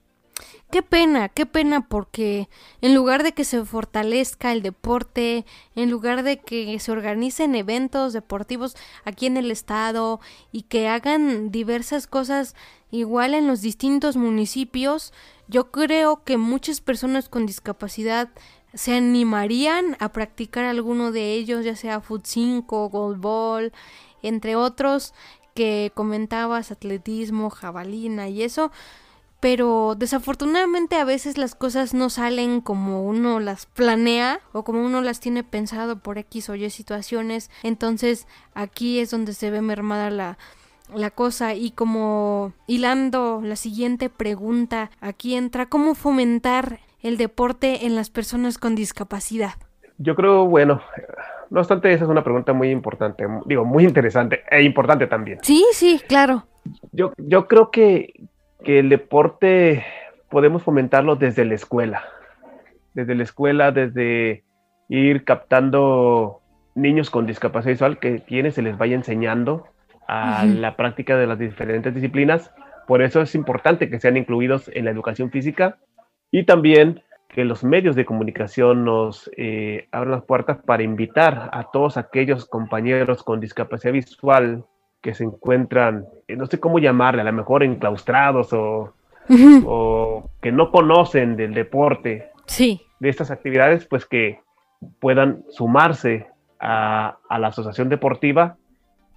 [0.70, 2.48] Qué pena, qué pena, porque
[2.80, 5.44] en lugar de que se fortalezca el deporte,
[5.74, 10.20] en lugar de que se organicen eventos deportivos aquí en el estado
[10.52, 12.54] y que hagan diversas cosas
[12.90, 15.12] igual en los distintos municipios,
[15.48, 18.30] yo creo que muchas personas con discapacidad
[18.74, 23.72] se animarían a practicar alguno de ellos, ya sea foot 5, goalball,
[24.22, 25.12] entre otros
[25.54, 28.70] que comentabas, atletismo, jabalina y eso
[29.40, 35.00] pero desafortunadamente a veces las cosas no salen como uno las planea o como uno
[35.00, 37.50] las tiene pensado por X o Y situaciones.
[37.62, 40.38] Entonces aquí es donde se ve mermada la,
[40.94, 47.96] la cosa y como hilando la siguiente pregunta, aquí entra cómo fomentar el deporte en
[47.96, 49.54] las personas con discapacidad.
[49.98, 50.80] Yo creo, bueno,
[51.50, 55.38] no obstante, esa es una pregunta muy importante, digo, muy interesante e importante también.
[55.42, 56.46] Sí, sí, claro.
[56.92, 58.28] Yo, yo creo que
[58.64, 59.84] que el deporte
[60.28, 62.04] podemos fomentarlo desde la escuela,
[62.94, 64.44] desde la escuela, desde
[64.88, 66.40] ir captando
[66.74, 69.66] niños con discapacidad visual que quienes se les vaya enseñando
[70.10, 72.50] a la práctica de las diferentes disciplinas.
[72.88, 75.78] Por eso es importante que sean incluidos en la educación física
[76.32, 81.70] y también que los medios de comunicación nos eh, abran las puertas para invitar a
[81.72, 84.64] todos aquellos compañeros con discapacidad visual
[85.00, 88.94] que se encuentran, eh, no sé cómo llamarle, a lo mejor enclaustrados o,
[89.64, 92.82] o que no conocen del deporte, sí.
[92.98, 94.40] de estas actividades, pues que
[94.98, 96.26] puedan sumarse
[96.58, 98.56] a, la asociación deportiva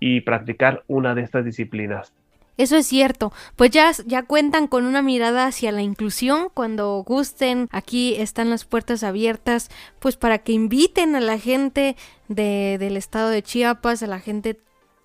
[0.05, 2.11] y practicar una de estas disciplinas.
[2.57, 7.69] Eso es cierto, pues ya, ya cuentan con una mirada hacia la inclusión cuando gusten,
[7.71, 11.95] aquí están las puertas abiertas, pues para que inviten a la gente
[12.27, 14.59] de, del estado de Chiapas, a la gente,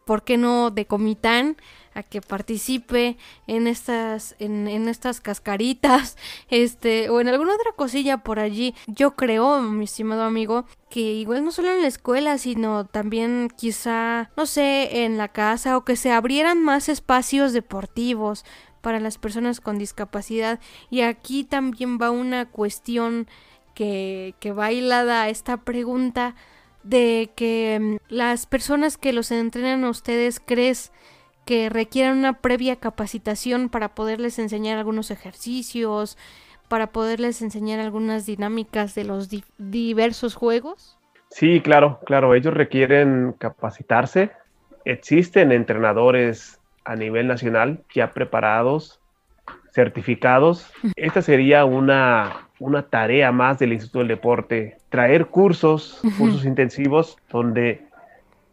[0.05, 1.57] ¿por qué no?, de Comitán,
[1.99, 6.17] a que participe en estas, en, en, estas cascaritas,
[6.51, 8.75] este, o en alguna otra cosilla por allí.
[8.87, 14.31] Yo creo, mi estimado amigo, que igual no solo en la escuela, sino también quizá,
[14.37, 18.45] no sé, en la casa, o que se abrieran más espacios deportivos
[18.81, 20.61] para las personas con discapacidad.
[20.91, 23.27] Y aquí también va una cuestión
[23.75, 26.37] que, que va hilada a esta pregunta
[26.85, 30.93] de que mm, las personas que los entrenan a ustedes crees
[31.49, 36.19] que requieran una previa capacitación para poderles enseñar algunos ejercicios,
[36.69, 40.99] para poderles enseñar algunas dinámicas de los diversos juegos?
[41.31, 44.31] Sí, claro, claro, ellos requieren capacitarse.
[44.85, 49.01] Existen entrenadores a nivel nacional ya preparados,
[49.73, 50.71] certificados.
[50.97, 57.87] Esta sería una, una tarea más del Instituto del Deporte, traer cursos, cursos intensivos donde,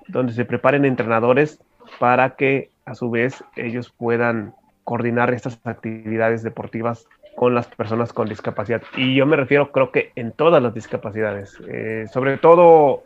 [0.07, 1.59] donde se preparen entrenadores
[1.99, 8.29] para que a su vez ellos puedan coordinar estas actividades deportivas con las personas con
[8.29, 8.81] discapacidad.
[8.95, 13.03] Y yo me refiero, creo que en todas las discapacidades, eh, sobre todo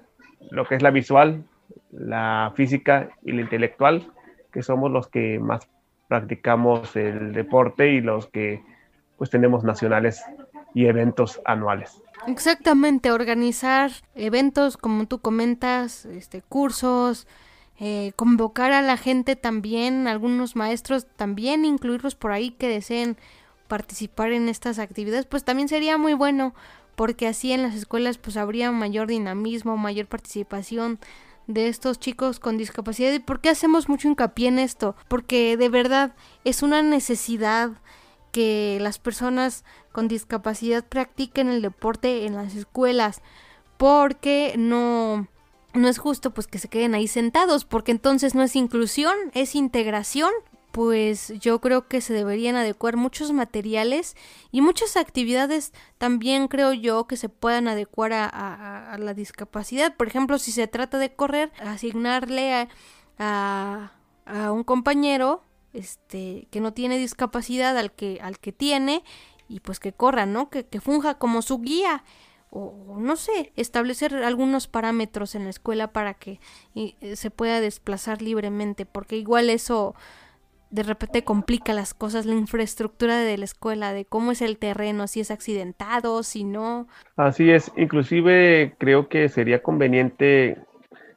[0.51, 1.43] lo que es la visual,
[1.91, 4.11] la física y la intelectual,
[4.51, 5.67] que somos los que más
[6.07, 8.61] practicamos el deporte y los que
[9.17, 10.23] pues tenemos nacionales
[10.73, 12.01] y eventos anuales.
[12.27, 17.27] Exactamente, organizar eventos como tú comentas, este cursos,
[17.79, 23.17] eh, convocar a la gente también, algunos maestros también, incluirlos por ahí que deseen
[23.69, 26.53] participar en estas actividades, pues también sería muy bueno,
[26.95, 30.99] porque así en las escuelas pues habría mayor dinamismo, mayor participación
[31.47, 33.13] de estos chicos con discapacidad.
[33.13, 34.95] ¿Y por qué hacemos mucho hincapié en esto?
[35.07, 36.13] Porque de verdad
[36.43, 37.71] es una necesidad
[38.31, 39.63] que las personas
[39.93, 43.21] con discapacidad practiquen el deporte en las escuelas,
[43.77, 45.27] porque no
[45.73, 49.55] no es justo pues que se queden ahí sentados, porque entonces no es inclusión, es
[49.55, 50.31] integración.
[50.71, 54.15] Pues yo creo que se deberían adecuar muchos materiales
[54.51, 59.95] y muchas actividades también creo yo que se puedan adecuar a, la discapacidad.
[59.95, 62.69] Por ejemplo, si se trata de correr, asignarle
[63.17, 63.91] a,
[64.27, 69.03] a, un compañero este que no tiene discapacidad al que al que tiene
[69.47, 70.51] y pues que corra, ¿no?
[70.51, 72.03] Que, que funja como su guía
[72.51, 76.39] o no sé, establecer algunos parámetros en la escuela para que
[76.75, 79.95] eh, se pueda desplazar libremente, porque igual eso
[80.71, 85.07] de repente complica las cosas, la infraestructura de la escuela, de cómo es el terreno,
[85.07, 86.87] si es accidentado, si no.
[87.15, 90.57] Así es, inclusive creo que sería conveniente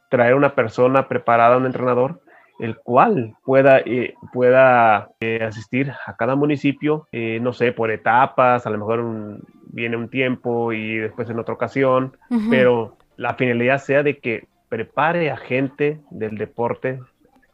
[0.09, 2.23] traer una persona preparada, un entrenador,
[2.61, 8.71] el cual pueda, eh, pueda eh, asistir a cada municipio, no sé, por etapas, a
[8.71, 12.17] lo mejor un, viene un tiempo y después en otra ocasión,
[12.51, 17.01] pero la finalidad sea de que prepare a gente del deporte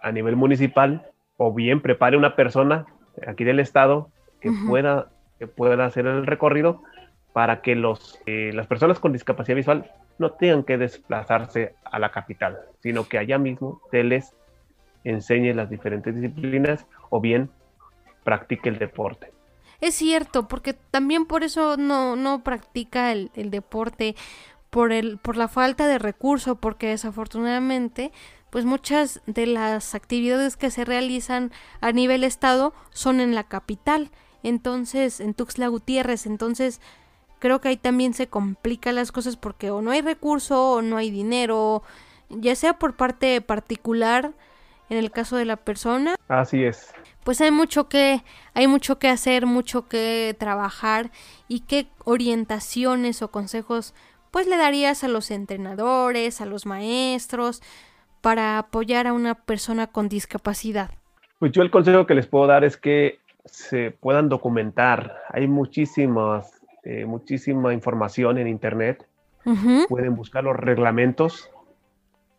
[0.00, 2.86] a nivel municipal o bien prepare una persona
[3.26, 6.82] aquí del estado que pueda que pueda hacer el recorrido
[7.32, 12.10] para que los eh, las personas con discapacidad visual no tengan que desplazarse a la
[12.10, 14.34] capital, sino que allá mismo se les
[15.04, 17.50] enseñe las diferentes disciplinas o bien
[18.24, 19.32] practique el deporte.
[19.80, 24.16] Es cierto, porque también por eso no, no practica el, el deporte,
[24.70, 28.12] por, el, por la falta de recurso, porque desafortunadamente
[28.50, 34.10] pues muchas de las actividades que se realizan a nivel estado son en la capital,
[34.42, 36.80] entonces en Tuxtla Gutiérrez, entonces
[37.38, 40.96] creo que ahí también se complican las cosas porque o no hay recurso o no
[40.96, 41.82] hay dinero,
[42.30, 44.32] ya sea por parte particular
[44.88, 46.16] en el caso de la persona.
[46.28, 46.88] Así es
[47.28, 48.22] pues hay mucho que
[48.54, 51.10] hay mucho que hacer, mucho que trabajar
[51.46, 53.94] y qué orientaciones o consejos
[54.30, 57.60] pues le darías a los entrenadores, a los maestros
[58.22, 60.88] para apoyar a una persona con discapacidad.
[61.38, 65.18] Pues yo el consejo que les puedo dar es que se puedan documentar.
[65.28, 69.06] Hay muchísimas, eh, muchísima información en Internet.
[69.90, 71.50] Pueden buscar los reglamentos,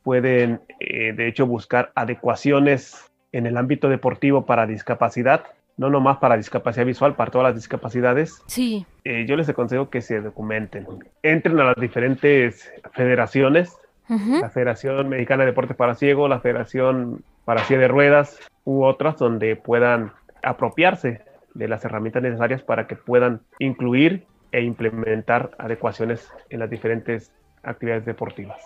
[0.02, 5.44] pueden, eh, de hecho, buscar adecuaciones en el ámbito deportivo para discapacidad,
[5.78, 8.44] no nomás para discapacidad visual, para todas las discapacidades.
[8.48, 8.86] Sí.
[9.04, 10.86] Eh, yo les aconsejo que se documenten.
[11.24, 13.78] Entren a las diferentes federaciones,
[14.10, 19.18] la Federación Mexicana de Deportes para Ciego, la Federación para Silla de Ruedas u otras
[19.18, 20.12] donde puedan
[20.42, 21.22] apropiarse
[21.54, 27.32] de las herramientas necesarias para que puedan incluir e implementar adecuaciones en las diferentes
[27.64, 28.60] actividades deportivas.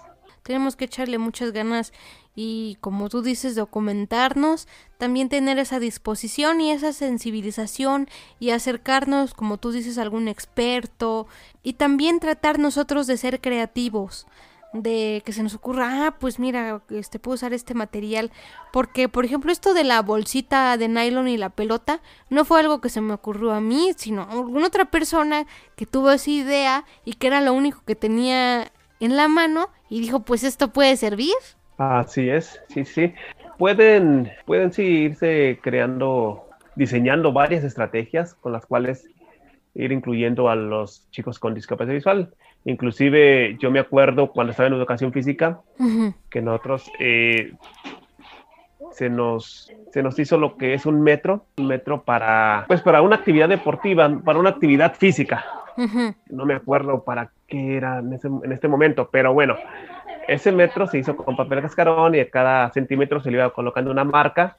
[0.43, 1.93] Tenemos que echarle muchas ganas
[2.35, 4.67] y, como tú dices, documentarnos,
[4.97, 11.27] también tener esa disposición y esa sensibilización y acercarnos, como tú dices, a algún experto
[11.63, 14.27] y también tratar nosotros de ser creativos
[14.73, 18.31] de que se nos ocurra, ah, pues mira, este puedo usar este material,
[18.71, 22.81] porque por ejemplo esto de la bolsita de nylon y la pelota no fue algo
[22.81, 26.85] que se me ocurrió a mí, sino a alguna otra persona que tuvo esa idea
[27.05, 30.95] y que era lo único que tenía en la mano y dijo, pues esto puede
[30.97, 31.33] servir.
[31.77, 33.13] Así es, sí, sí.
[33.57, 39.07] Pueden, pueden sí irse creando, diseñando varias estrategias con las cuales
[39.75, 42.33] ir incluyendo a los chicos con discapacidad visual.
[42.65, 45.61] Inclusive yo me acuerdo cuando estaba en educación física
[46.29, 47.53] que nosotros eh,
[48.91, 53.01] se nos se nos hizo lo que es un metro, un metro para pues para
[53.01, 55.45] una actividad deportiva, para una actividad física.
[56.29, 59.55] No me acuerdo para qué era en, en, este momento, pero bueno,
[60.27, 63.91] ese metro se hizo con papel cascarón y a cada centímetro se le iba colocando
[63.91, 64.57] una marca.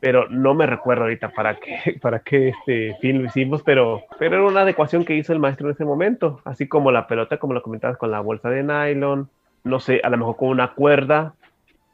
[0.00, 4.36] Pero no me recuerdo ahorita para qué, para qué este fin lo hicimos, pero, pero
[4.36, 7.54] era una adecuación que hizo el maestro en ese momento, así como la pelota, como
[7.54, 9.30] lo comentabas, con la bolsa de nylon,
[9.64, 11.34] no sé, a lo mejor con una cuerda,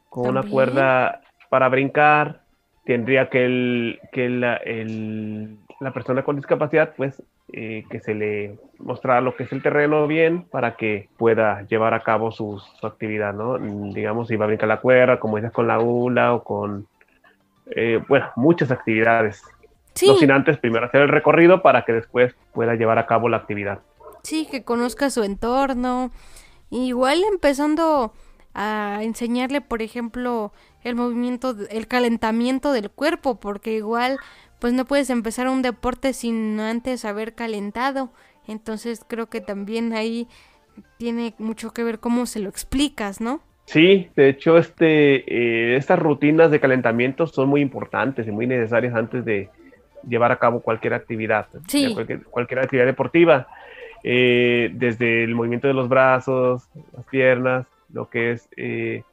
[0.09, 2.41] con una cuerda para brincar,
[2.85, 7.21] tendría que, el, que la, el, la persona con discapacidad, pues,
[7.53, 11.93] eh, que se le mostrara lo que es el terreno bien para que pueda llevar
[11.93, 13.57] a cabo su, su actividad, ¿no?
[13.57, 16.87] Digamos, si va a brincar la cuerda, como dices, con la hula o con
[17.71, 19.43] eh, bueno, muchas actividades.
[20.05, 23.37] No sin antes primero hacer el recorrido para que después pueda llevar a cabo la
[23.37, 23.79] actividad.
[24.21, 26.11] Sí, que conozca su entorno.
[26.69, 28.13] Igual empezando
[28.53, 30.51] a enseñarle, por ejemplo,
[30.83, 34.19] el movimiento, el calentamiento del cuerpo, porque igual,
[34.59, 38.11] pues no puedes empezar un deporte sin antes haber calentado.
[38.47, 40.27] Entonces creo que también ahí
[40.97, 43.41] tiene mucho que ver cómo se lo explicas, ¿no?
[43.65, 48.95] Sí, de hecho, este, eh, estas rutinas de calentamiento son muy importantes y muy necesarias
[48.95, 49.49] antes de
[50.07, 51.47] llevar a cabo cualquier actividad,
[52.31, 53.47] cualquier, actividad deportiva,
[54.03, 59.03] eh, desde el movimiento de los brazos, las piernas, lo que es eh,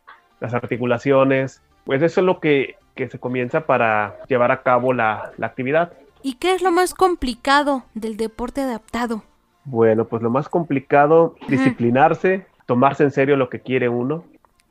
[0.40, 5.46] las articulaciones, pues eso es lo que, se comienza para llevar a cabo la, la
[5.46, 5.92] actividad.
[6.22, 9.22] ¿Y qué es lo más complicado del deporte adaptado?
[9.64, 14.24] Bueno, pues lo más complicado, disciplinarse, tomarse en serio lo que quiere uno,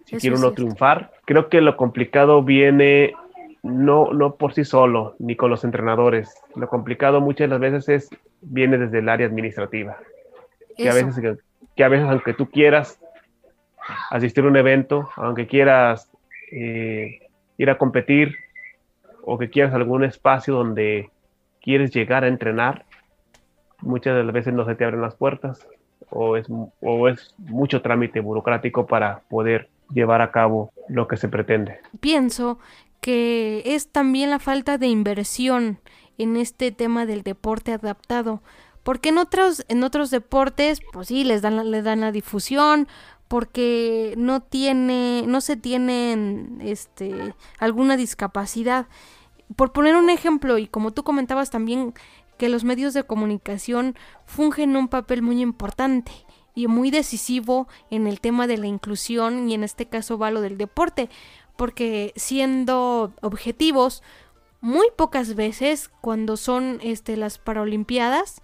[0.05, 1.11] si quiere uno triunfar.
[1.26, 3.13] Creo que lo complicado viene
[3.63, 6.36] no, no por sí solo, ni con los entrenadores.
[6.55, 8.09] Lo complicado muchas de las veces es,
[8.41, 9.97] viene desde el área administrativa.
[10.78, 11.39] Que a, veces,
[11.76, 12.99] que a veces, aunque tú quieras
[14.11, 16.09] asistir a un evento, aunque quieras
[16.51, 17.19] eh,
[17.64, 18.36] ir a competir,
[19.24, 21.09] o que quieras algún espacio donde
[21.61, 22.86] quieres llegar a entrenar,
[23.82, 25.68] muchas de las veces no se te abren las puertas
[26.09, 26.47] o es,
[26.82, 31.80] o es mucho trámite burocrático para poder llevar a cabo lo que se pretende.
[31.99, 32.59] Pienso
[33.01, 35.80] que es también la falta de inversión
[36.18, 38.41] en este tema del deporte adaptado,
[38.84, 42.88] porque en otros en otros deportes pues sí les dan le dan la difusión
[43.34, 48.86] porque no tiene no se tienen este alguna discapacidad.
[49.55, 51.95] Por poner un ejemplo y como tú comentabas también
[52.38, 53.95] que los medios de comunicación
[54.27, 56.11] fungen un papel muy importante
[56.53, 60.41] y muy decisivo en el tema de la inclusión y en este caso va lo
[60.41, 61.09] del deporte,
[61.57, 64.03] porque siendo objetivos,
[64.61, 68.43] muy pocas veces cuando son este, las Paralimpiadas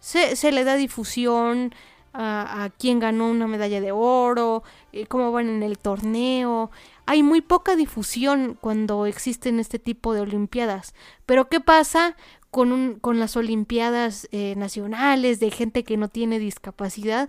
[0.00, 1.74] se, se le da difusión
[2.12, 6.70] a, quién ganó una medalla de oro, eh, cómo van en el torneo.
[7.06, 10.94] Hay muy poca difusión cuando existen este tipo de Olimpiadas.
[11.26, 12.16] Pero ¿qué pasa
[12.50, 17.28] con, un, con las Olimpiadas eh, nacionales de gente que no tiene discapacidad.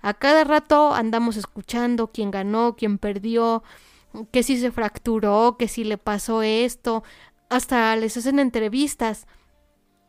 [0.00, 3.62] A cada rato andamos escuchando quién ganó, quién perdió,
[4.30, 7.02] que si se fracturó, que si le pasó esto,
[7.50, 9.26] hasta les hacen entrevistas.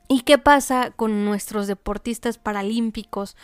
[0.08, 3.36] ¿Y qué pasa con nuestros deportistas paralímpicos?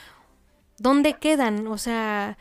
[0.78, 1.68] ¿Dónde quedan?
[1.68, 2.38] O sea,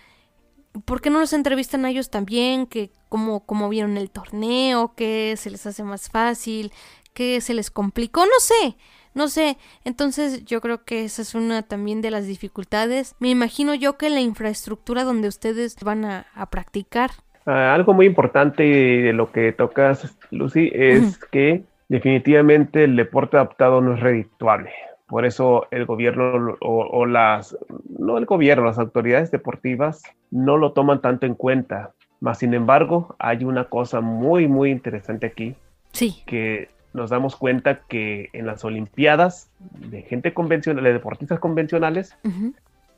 [0.84, 2.66] ¿por qué no los entrevistan a ellos también?
[2.66, 6.72] Que cómo, cómo vieron el torneo, qué se les hace más fácil,
[7.12, 8.76] qué se les complicó, no sé.
[9.14, 13.14] No sé, entonces yo creo que esa es una también de las dificultades.
[13.20, 17.12] Me imagino yo que la infraestructura donde ustedes van a, practicar.
[17.46, 23.80] Ah, algo muy importante de lo que tocas, Lucy, es que definitivamente el deporte adaptado
[23.80, 24.72] no es redituable.
[25.06, 27.56] Por eso el gobierno o, las,
[27.98, 31.92] no el gobierno, las autoridades deportivas no lo toman tanto en cuenta.
[32.20, 35.54] Mas, sin embargo, hay una cosa muy, muy interesante aquí.
[35.92, 36.22] Sí.
[36.26, 42.16] Que nos damos cuenta que en las Olimpiadas de gente convencional, de deportistas convencionales,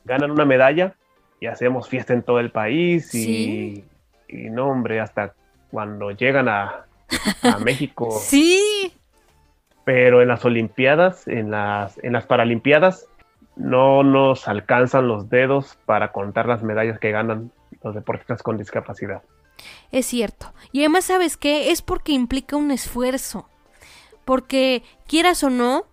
[0.05, 0.95] ganan una medalla
[1.41, 3.83] y hacemos fiesta en todo el país y,
[4.29, 5.33] y no, hombre, hasta
[5.71, 6.85] cuando llegan a,
[7.41, 8.11] a México.
[8.11, 8.93] sí.
[9.87, 13.07] Pero en las Olimpiadas, en las, en las Paralimpiadas,
[13.55, 19.21] no nos alcanzan los dedos para contar las medallas que ganan los deportistas con discapacidad.
[19.93, 20.51] Es cierto.
[20.73, 21.71] Y además, ¿sabes qué?
[21.71, 23.47] Es porque implica un esfuerzo.
[24.25, 25.85] Porque, quieras o no,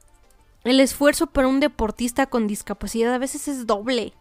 [0.65, 4.13] el esfuerzo para un deportista con discapacidad a veces es doble.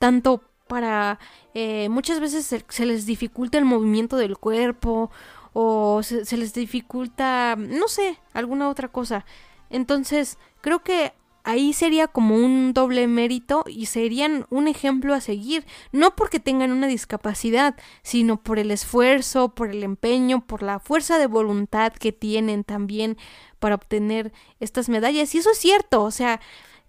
[0.00, 1.20] Tanto para...
[1.54, 5.12] Eh, muchas veces se, les dificulta el movimiento del cuerpo
[5.52, 9.24] o se, les dificulta, no sé, alguna otra cosa.
[9.68, 15.66] Entonces, creo que ahí sería como un doble mérito y serían un ejemplo a seguir,
[15.92, 21.18] no porque tengan una discapacidad, sino por el esfuerzo, por el empeño, por la fuerza
[21.18, 23.16] de voluntad que tienen también
[23.58, 25.34] para obtener estas medallas.
[25.34, 26.40] Y eso es cierto, o sea,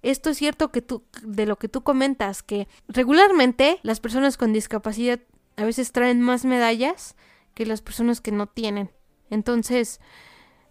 [0.02, 4.52] esto es cierto que tú, de lo que tú comentas, que regularmente las personas con
[4.52, 5.20] discapacidad
[5.58, 7.16] a veces traen más medallas
[7.54, 8.92] que las personas que no tienen.
[9.30, 10.00] Entonces,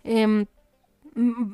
[0.04, 0.46] em,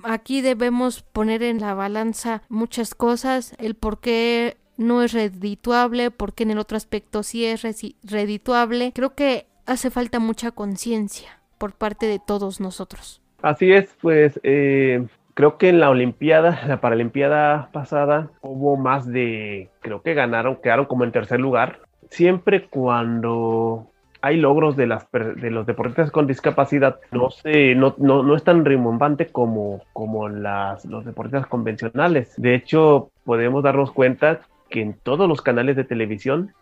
[0.05, 6.35] aquí debemos poner en la balanza muchas cosas, el por qué no es redituable, por
[6.35, 7.63] qué en el otro aspecto sí es
[8.03, 8.93] redituable.
[8.95, 13.23] Creo que hace falta mucha conciencia por parte de todos nosotros.
[13.43, 19.71] Así es, pues eh, creo que en la Olimpiada, la Paralimpiada pasada, hubo más de,
[19.81, 21.81] creo que ganaron, quedaron como en tercer lugar.
[22.11, 23.91] Siempre cuando
[24.27, 28.65] hay logros de, las, de los deportistas con discapacidad, no, sé, no, no, es tan
[28.65, 32.35] rimbombante como, como las, los deportistas convencionales.
[32.37, 36.53] De hecho, podemos darnos cuenta que en todos los canales de televisión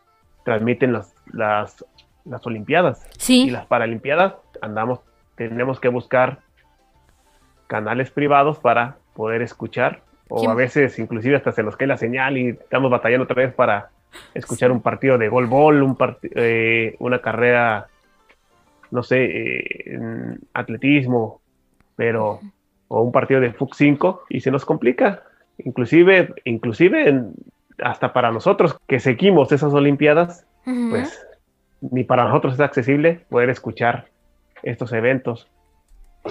[0.45, 1.87] transmiten las, las,
[2.27, 3.09] las Olimpiadas.
[3.17, 3.45] Sí.
[3.47, 5.01] Y las Paralimpiadas andamos,
[5.35, 6.41] tenemos que buscar
[7.67, 10.03] canales privados para poder escuchar.
[10.29, 13.55] O a veces inclusive hasta se nos cae la señal y estamos batallando otra vez
[13.55, 13.91] para
[14.35, 17.89] escuchar un partido de gol bol, un eh, una carrera,
[18.91, 21.41] no sé, eh, en atletismo,
[21.97, 22.41] pero
[22.89, 25.23] o un partido de FUC 5 y se nos complica.
[25.59, 27.23] Inclusive, inclusive
[27.83, 31.27] hasta para nosotros que seguimos esas Olimpiadas, pues
[31.81, 34.07] ni para nosotros es accesible poder escuchar
[34.63, 35.49] estos eventos.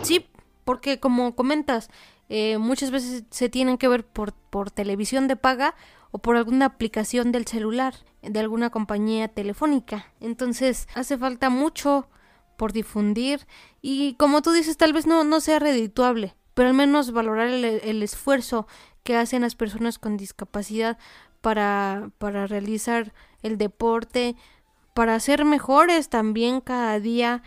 [0.01, 0.25] Sí,
[0.65, 1.89] porque como comentas,
[2.29, 5.75] eh, muchas veces se tienen que ver por, por televisión de paga
[6.13, 10.13] o por alguna aplicación del celular de alguna compañía telefónica.
[10.19, 12.07] Entonces hace falta mucho
[12.55, 13.47] por difundir
[13.81, 18.03] y como tú dices tal vez no, no sea redituable, pero al menos valorar el,
[18.03, 18.67] esfuerzo
[19.03, 20.99] que hacen las personas con discapacidad
[21.41, 23.11] para, para realizar
[23.41, 24.35] el deporte,
[24.93, 27.41] para ser mejores también cada día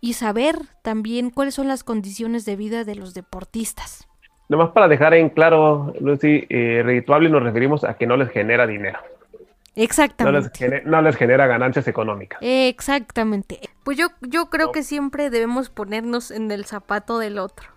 [0.00, 4.06] y saber también cuáles son las condiciones de vida de los deportistas.
[4.52, 8.66] Nomás para dejar en claro, Lucy, eh, redituable nos referimos a que no les genera
[8.66, 8.98] dinero.
[9.74, 10.82] Exactamente.
[10.84, 12.38] No les, genera, ganancias económicas.
[12.42, 13.60] Exactamente.
[13.82, 17.70] Pues yo, yo creo que siempre debemos ponernos en el zapato del otro.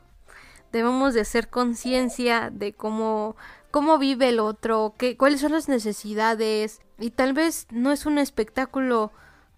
[0.73, 3.38] Debemos de hacer conciencia de cómo,
[3.71, 6.82] cómo vive el otro, qué, cuáles son las necesidades.
[6.99, 9.13] Y tal vez no es un espectáculo,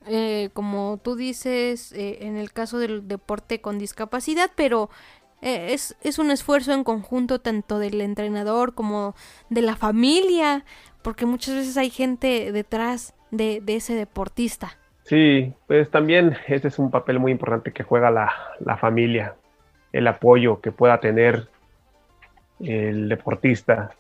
[0.06, 4.92] eh, como tú dices, eh, en el caso del deporte con discapacidad, pero
[5.42, 9.16] eh, es, es, un esfuerzo en conjunto tanto del entrenador como
[9.50, 10.66] de la familia,
[11.04, 14.78] porque muchas veces hay gente detrás de, ese deportista.
[15.04, 19.36] Sí, pues también ese es un papel muy importante que juega la, familia,
[19.94, 21.48] el apoyo que pueda tener
[22.60, 23.92] el deportista.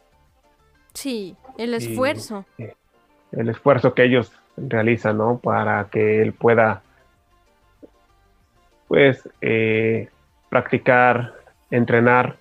[0.93, 2.45] Sí, el esfuerzo.
[3.31, 5.38] el esfuerzo que ellos realizan, ¿no?
[5.38, 6.81] Para que él pueda,
[8.88, 10.09] pues, eh,
[10.50, 11.34] practicar,
[11.72, 12.38] entrenar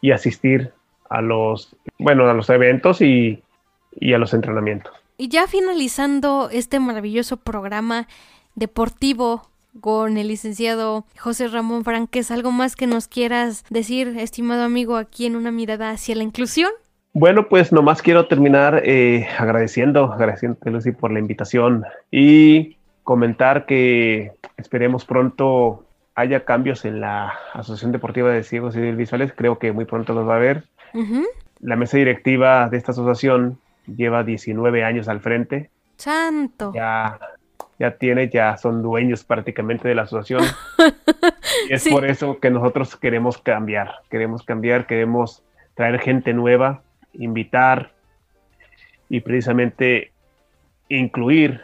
[0.00, 0.72] y asistir
[1.08, 3.42] a los, bueno, a los eventos y,
[3.92, 4.92] y a los entrenamientos.
[5.16, 8.06] Y ya finalizando este maravilloso programa
[8.54, 9.48] deportivo
[9.80, 15.26] con el licenciado José Ramón Franques, ¿algo más que nos quieras decir, estimado amigo, aquí
[15.26, 16.70] en una mirada hacia la inclusión?
[17.14, 24.32] Bueno, pues nomás quiero terminar eh, agradeciendo, agradeciéndote Lucy por la invitación y comentar que
[24.56, 25.84] esperemos pronto
[26.18, 30.26] haya cambios en la Asociación Deportiva de Ciegos y Visuales, creo que muy pronto los
[30.28, 30.64] va a haber.
[31.60, 35.70] La mesa directiva de esta asociación lleva 19 años al frente.
[35.96, 36.72] Santo.
[36.74, 37.20] Ya,
[37.78, 40.42] ya tiene, ya son dueños prácticamente de la asociación.
[41.70, 45.44] y es por eso que nosotros queremos cambiar, queremos cambiar, queremos
[45.74, 47.92] traer gente nueva, invitar
[49.08, 50.10] y precisamente
[50.88, 51.60] incluir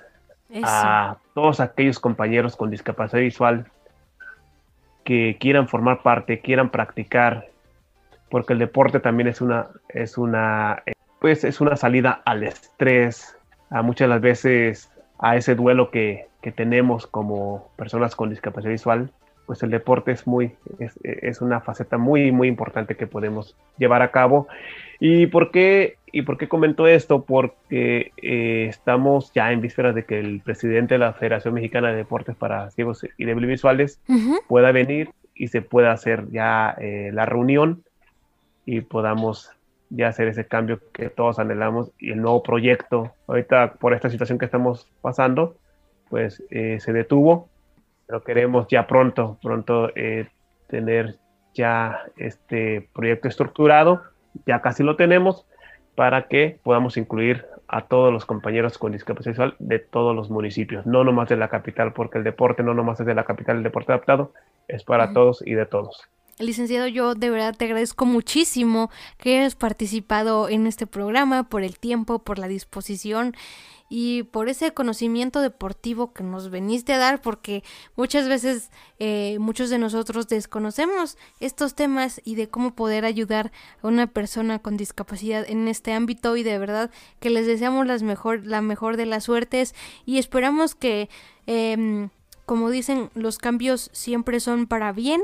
[0.63, 3.67] a todos aquellos compañeros con discapacidad visual
[5.05, 7.49] que quieran formar parte, quieran practicar,
[8.31, 10.83] porque el deporte también es una, es una,
[11.21, 13.37] pues es una salida al estrés,
[13.71, 19.11] a muchas las veces a ese duelo que, que tenemos como personas con discapacidad visual,
[19.47, 24.03] pues el deporte es muy, es, es, una faceta muy, muy importante que podemos llevar
[24.03, 24.49] a cabo.
[25.01, 27.25] ¿Y por qué, y por qué comento esto?
[27.25, 31.97] Porque eh, estamos ya en vísperas de que el presidente de la Federación Mexicana de
[31.97, 34.01] Deportes para Ciegos y Débiles Visuales
[34.49, 37.83] pueda venir y se pueda hacer ya eh, la reunión
[38.65, 39.51] y podamos
[39.91, 44.39] ya hacer ese cambio que todos anhelamos y el nuevo proyecto, ahorita por esta situación
[44.39, 45.57] que estamos pasando,
[46.09, 47.49] pues eh, se detuvo,
[48.07, 50.29] pero queremos ya pronto, pronto eh,
[50.69, 51.17] tener
[51.55, 54.03] ya este proyecto estructurado,
[54.47, 55.47] ya casi lo tenemos,
[55.95, 60.87] para que podamos incluir a todos los compañeros con discapacidad visual de todos los municipios,
[60.87, 63.63] no nomás de la capital, porque el deporte no nomás es de la capital, el
[63.63, 64.33] deporte adaptado
[64.69, 66.09] es para todos y de todos.
[66.39, 71.79] Licenciado, yo de verdad te agradezco muchísimo que hayas participado en este programa, por el
[71.79, 73.35] tiempo, por la disposición
[73.97, 77.63] y por ese conocimiento deportivo que nos veniste a dar, porque
[77.95, 83.53] muchas veces eh, muchos de nosotros desconocemos estos temas y de cómo poder ayudar
[83.85, 86.91] a una persona con discapacidad en este ámbito y de verdad
[87.21, 91.09] que les deseamos las mejor, la mejor de las suertes y esperamos que,
[91.47, 92.09] eh,
[92.47, 95.23] como dicen, los cambios siempre son para bien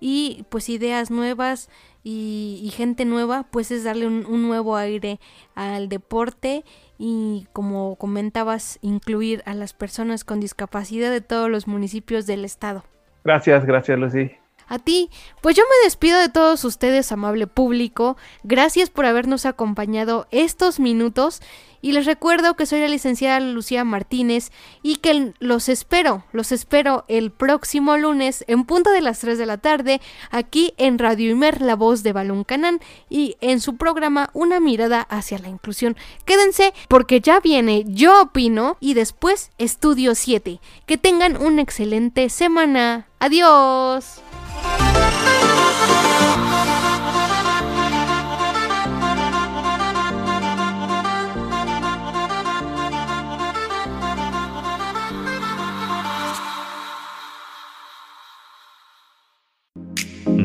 [0.00, 1.70] y pues ideas nuevas
[2.04, 5.20] y, gente nueva, pues es darle un, nuevo aire
[5.54, 6.64] al deporte
[7.04, 12.84] y como comentabas, incluir a las personas con discapacidad de todos los municipios del estado.
[13.24, 14.30] Gracias, gracias Lucy.
[14.72, 15.10] A ti,
[15.42, 18.16] pues yo me despido de todos ustedes, amable público.
[18.42, 21.42] Gracias por habernos acompañado estos minutos
[21.82, 24.50] y les recuerdo que soy la licenciada Lucía Martínez
[24.82, 29.44] y que los espero, los espero el próximo lunes en punto de las 3 de
[29.44, 30.00] la tarde
[30.30, 35.02] aquí en Radio Imer, la voz de Balón Canán y en su programa Una mirada
[35.02, 35.98] hacia la inclusión.
[36.24, 40.60] Quédense porque ya viene Yo Opino y después Estudio 7.
[40.86, 43.06] Que tengan una excelente semana.
[43.18, 44.22] Adiós.